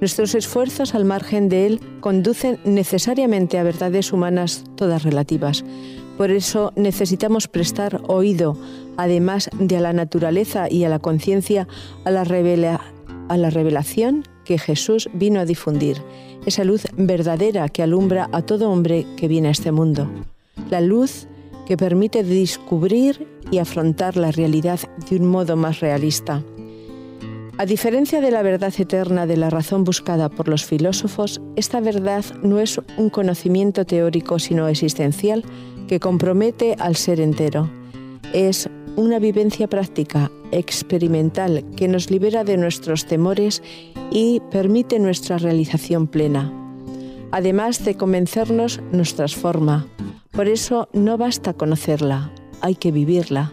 Nuestros 0.00 0.34
esfuerzos 0.34 0.94
al 0.94 1.06
margen 1.06 1.48
de 1.48 1.64
Él 1.64 1.80
conducen 2.00 2.58
necesariamente 2.64 3.58
a 3.58 3.62
verdades 3.62 4.12
humanas 4.12 4.64
todas 4.76 5.02
relativas, 5.02 5.64
por 6.18 6.32
eso 6.32 6.72
necesitamos 6.74 7.46
prestar 7.46 8.02
oído, 8.08 8.58
además 8.96 9.48
de 9.56 9.76
a 9.76 9.80
la 9.80 9.92
naturaleza 9.92 10.68
y 10.68 10.82
a 10.82 10.88
la 10.88 10.98
conciencia, 10.98 11.68
a, 12.04 12.10
la 12.10 12.22
a 13.28 13.36
la 13.36 13.50
revelación 13.50 14.24
que 14.44 14.58
Jesús 14.58 15.08
vino 15.14 15.38
a 15.38 15.44
difundir, 15.44 16.02
esa 16.44 16.64
luz 16.64 16.86
verdadera 16.96 17.68
que 17.68 17.84
alumbra 17.84 18.28
a 18.32 18.42
todo 18.42 18.68
hombre 18.68 19.06
que 19.16 19.28
viene 19.28 19.46
a 19.46 19.52
este 19.52 19.70
mundo. 19.70 20.10
La 20.70 20.80
luz 20.80 21.28
que 21.66 21.76
permite 21.76 22.24
descubrir 22.24 23.28
y 23.52 23.58
afrontar 23.58 24.16
la 24.16 24.32
realidad 24.32 24.80
de 25.08 25.16
un 25.16 25.26
modo 25.30 25.56
más 25.56 25.78
realista. 25.78 26.42
A 27.60 27.66
diferencia 27.66 28.20
de 28.20 28.30
la 28.30 28.42
verdad 28.42 28.72
eterna 28.78 29.26
de 29.26 29.36
la 29.36 29.50
razón 29.50 29.82
buscada 29.82 30.28
por 30.28 30.46
los 30.46 30.64
filósofos, 30.64 31.40
esta 31.56 31.80
verdad 31.80 32.24
no 32.40 32.60
es 32.60 32.80
un 32.96 33.10
conocimiento 33.10 33.84
teórico 33.84 34.38
sino 34.38 34.68
existencial 34.68 35.44
que 35.88 35.98
compromete 35.98 36.76
al 36.78 36.94
ser 36.94 37.18
entero. 37.18 37.68
Es 38.32 38.70
una 38.94 39.18
vivencia 39.18 39.66
práctica, 39.66 40.30
experimental, 40.52 41.64
que 41.76 41.88
nos 41.88 42.12
libera 42.12 42.44
de 42.44 42.56
nuestros 42.58 43.06
temores 43.06 43.60
y 44.12 44.40
permite 44.52 45.00
nuestra 45.00 45.36
realización 45.36 46.06
plena. 46.06 46.52
Además 47.32 47.84
de 47.84 47.96
convencernos, 47.96 48.80
nos 48.92 49.16
transforma. 49.16 49.88
Por 50.30 50.46
eso 50.46 50.88
no 50.92 51.18
basta 51.18 51.54
conocerla, 51.54 52.30
hay 52.60 52.76
que 52.76 52.92
vivirla. 52.92 53.52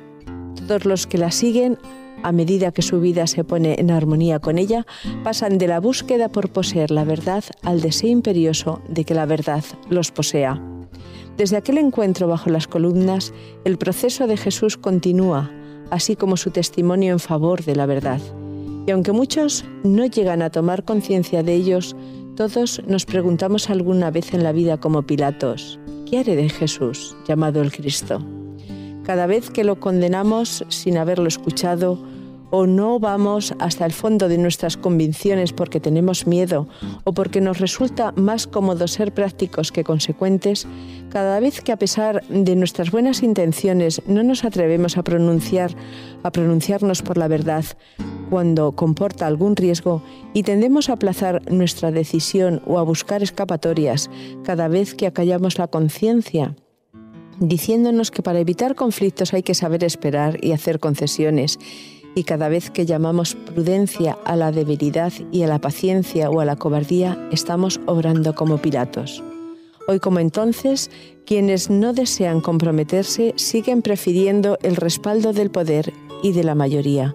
Todos 0.68 0.86
los 0.86 1.08
que 1.08 1.18
la 1.18 1.32
siguen, 1.32 1.80
a 2.26 2.32
medida 2.32 2.72
que 2.72 2.82
su 2.82 3.00
vida 3.00 3.28
se 3.28 3.44
pone 3.44 3.76
en 3.78 3.92
armonía 3.92 4.40
con 4.40 4.58
ella, 4.58 4.88
pasan 5.24 5.60
de 5.60 5.68
la 5.68 5.80
búsqueda 5.80 6.28
por 6.30 6.50
poseer 6.50 6.90
la 6.90 7.04
verdad 7.04 7.44
al 7.62 7.82
deseo 7.82 8.10
imperioso 8.10 8.82
de 8.90 9.06
que 9.06 9.14
la 9.14 9.28
verdad 9.28 9.64
los 9.92 10.10
posea. 10.10 10.60
Desde 11.38 11.58
aquel 11.58 11.78
encuentro 11.78 12.28
bajo 12.28 12.50
las 12.50 12.68
columnas, 12.68 13.32
el 13.64 13.78
proceso 13.78 14.26
de 14.26 14.38
Jesús 14.38 14.76
continúa, 14.76 15.52
así 15.92 16.16
como 16.16 16.36
su 16.36 16.50
testimonio 16.50 17.14
en 17.14 17.20
favor 17.20 17.64
de 17.64 17.76
la 17.76 17.86
verdad. 17.86 18.22
Y 18.88 18.92
aunque 18.92 19.12
muchos 19.12 19.64
no 19.84 20.08
llegan 20.08 20.42
a 20.42 20.50
tomar 20.50 20.84
conciencia 20.84 21.44
de 21.44 21.54
ellos, 21.54 21.96
todos 22.36 22.82
nos 22.88 23.06
preguntamos 23.06 23.70
alguna 23.70 24.10
vez 24.10 24.34
en 24.34 24.44
la 24.44 24.52
vida 24.52 24.78
como 24.78 25.04
Pilatos, 25.04 25.80
¿qué 26.10 26.18
haré 26.18 26.36
de 26.36 26.50
Jesús, 26.50 27.16
llamado 27.28 27.62
el 27.62 27.72
Cristo? 27.72 28.26
Cada 29.04 29.28
vez 29.28 29.52
que 29.52 29.64
lo 29.64 29.80
condenamos 29.80 30.66
sin 30.70 30.98
haberlo 30.98 31.28
escuchado, 31.28 32.00
o 32.58 32.68
no 32.68 33.00
vamos 33.00 33.54
hasta 33.60 33.86
el 33.86 33.92
fondo 33.92 34.30
de 34.30 34.38
nuestras 34.38 34.78
convicciones 34.78 35.52
porque 35.52 35.82
tenemos 35.82 36.26
miedo 36.26 36.70
o 37.04 37.12
porque 37.12 37.42
nos 37.42 37.60
resulta 37.60 38.14
más 38.14 38.48
cómodo 38.48 38.88
ser 38.88 39.14
prácticos 39.14 39.74
que 39.74 39.84
consecuentes, 39.84 40.66
cada 41.10 41.42
vez 41.42 41.60
que 41.60 41.74
a 41.74 41.78
pesar 41.78 42.26
de 42.30 42.56
nuestras 42.56 42.92
buenas 42.92 43.24
intenciones 43.24 44.02
no 44.08 44.24
nos 44.24 44.46
atrevemos 44.46 44.98
a 44.98 45.04
pronunciar 45.04 45.76
a 46.24 46.32
pronunciarnos 46.32 47.02
por 47.02 47.18
la 47.18 47.28
verdad 47.28 47.66
cuando 48.30 48.72
comporta 48.72 49.28
algún 49.28 49.58
riesgo 49.58 50.02
y 50.34 50.44
tendemos 50.44 50.90
a 50.90 50.94
aplazar 50.94 51.42
nuestra 51.52 51.92
decisión 51.92 52.62
o 52.66 52.80
a 52.80 52.84
buscar 52.84 53.22
escapatorias 53.22 54.10
cada 54.46 54.70
vez 54.70 54.96
que 54.96 55.08
acallamos 55.08 55.60
la 55.60 55.68
conciencia 55.68 56.56
diciéndonos 57.40 58.12
que 58.12 58.24
para 58.24 58.40
evitar 58.40 58.76
conflictos 58.76 59.34
hay 59.34 59.44
que 59.44 59.56
saber 59.56 59.84
esperar 59.84 60.38
y 60.42 60.54
hacer 60.54 60.80
concesiones 60.80 61.60
y 62.16 62.24
cada 62.24 62.50
vez 62.50 62.72
que 62.72 62.86
llamamos 62.86 63.36
prudencia 63.36 64.18
a 64.24 64.36
la 64.36 64.52
debilidad 64.52 65.14
y 65.32 65.44
a 65.44 65.48
la 65.48 65.60
paciencia 65.60 66.30
o 66.30 66.40
a 66.40 66.46
la 66.46 66.56
cobardía, 66.56 67.28
estamos 67.32 67.80
obrando 67.86 68.34
como 68.34 68.58
piratos. 68.58 69.22
Hoy 69.88 70.00
como 70.00 70.20
entonces, 70.20 70.90
quienes 71.26 71.70
no 71.70 71.94
desean 71.94 72.42
comprometerse 72.42 73.34
siguen 73.36 73.82
prefiriendo 73.82 74.58
el 74.64 74.78
respaldo 74.78 75.34
del 75.34 75.52
poder 75.52 75.94
y 76.24 76.32
de 76.32 76.44
la 76.44 76.56
mayoría. 76.56 77.14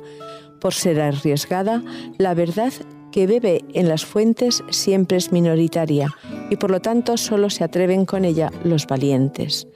Por 0.60 0.74
ser 0.74 1.00
arriesgada, 1.00 1.82
la 2.18 2.34
verdad 2.34 2.72
que 3.10 3.26
bebe 3.26 3.64
en 3.72 3.88
las 3.88 4.04
fuentes 4.04 4.62
siempre 4.70 5.16
es 5.16 5.32
minoritaria 5.32 6.14
y 6.48 6.56
por 6.56 6.70
lo 6.70 6.80
tanto 6.80 7.16
solo 7.16 7.50
se 7.50 7.64
atreven 7.64 8.04
con 8.04 8.24
ella 8.24 8.52
los 8.62 8.86
valientes. 8.86 9.66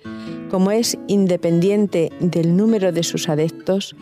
Como 0.51 0.71
es 0.71 0.97
independiente 1.09 2.13
del 2.21 2.57
número 2.57 2.93
de 2.93 3.03
sus 3.03 3.29
adeptos, 3.29 3.97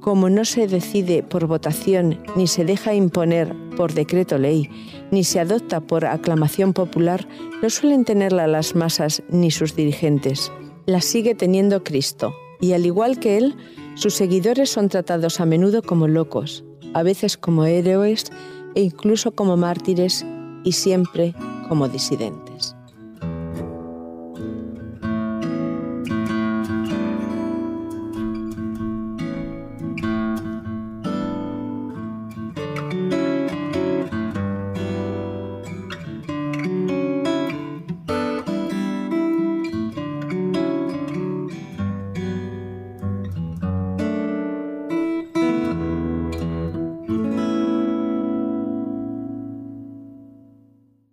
como 0.00 0.30
no 0.30 0.44
se 0.44 0.66
decide 0.66 1.22
por 1.22 1.46
votación 1.46 2.18
ni 2.36 2.46
se 2.46 2.64
deja 2.64 2.94
imponer 2.94 3.54
por 3.76 3.92
decreto 3.92 4.38
ley, 4.38 4.70
ni 5.10 5.24
se 5.24 5.40
adopta 5.40 5.80
por 5.80 6.04
aclamación 6.04 6.72
popular, 6.72 7.28
no 7.62 7.70
suelen 7.70 8.04
tenerla 8.04 8.46
las 8.46 8.74
masas 8.74 9.22
ni 9.28 9.50
sus 9.50 9.74
dirigentes. 9.76 10.52
La 10.86 11.00
sigue 11.00 11.34
teniendo 11.34 11.84
Cristo, 11.84 12.34
y 12.60 12.72
al 12.72 12.86
igual 12.86 13.18
que 13.18 13.36
Él, 13.36 13.56
sus 13.94 14.14
seguidores 14.14 14.70
son 14.70 14.88
tratados 14.88 15.40
a 15.40 15.46
menudo 15.46 15.82
como 15.82 16.08
locos, 16.08 16.64
a 16.94 17.02
veces 17.02 17.36
como 17.36 17.64
héroes 17.64 18.26
e 18.74 18.82
incluso 18.82 19.32
como 19.32 19.56
mártires 19.56 20.24
y 20.64 20.72
siempre 20.72 21.34
como 21.68 21.88
disidentes. 21.88 22.77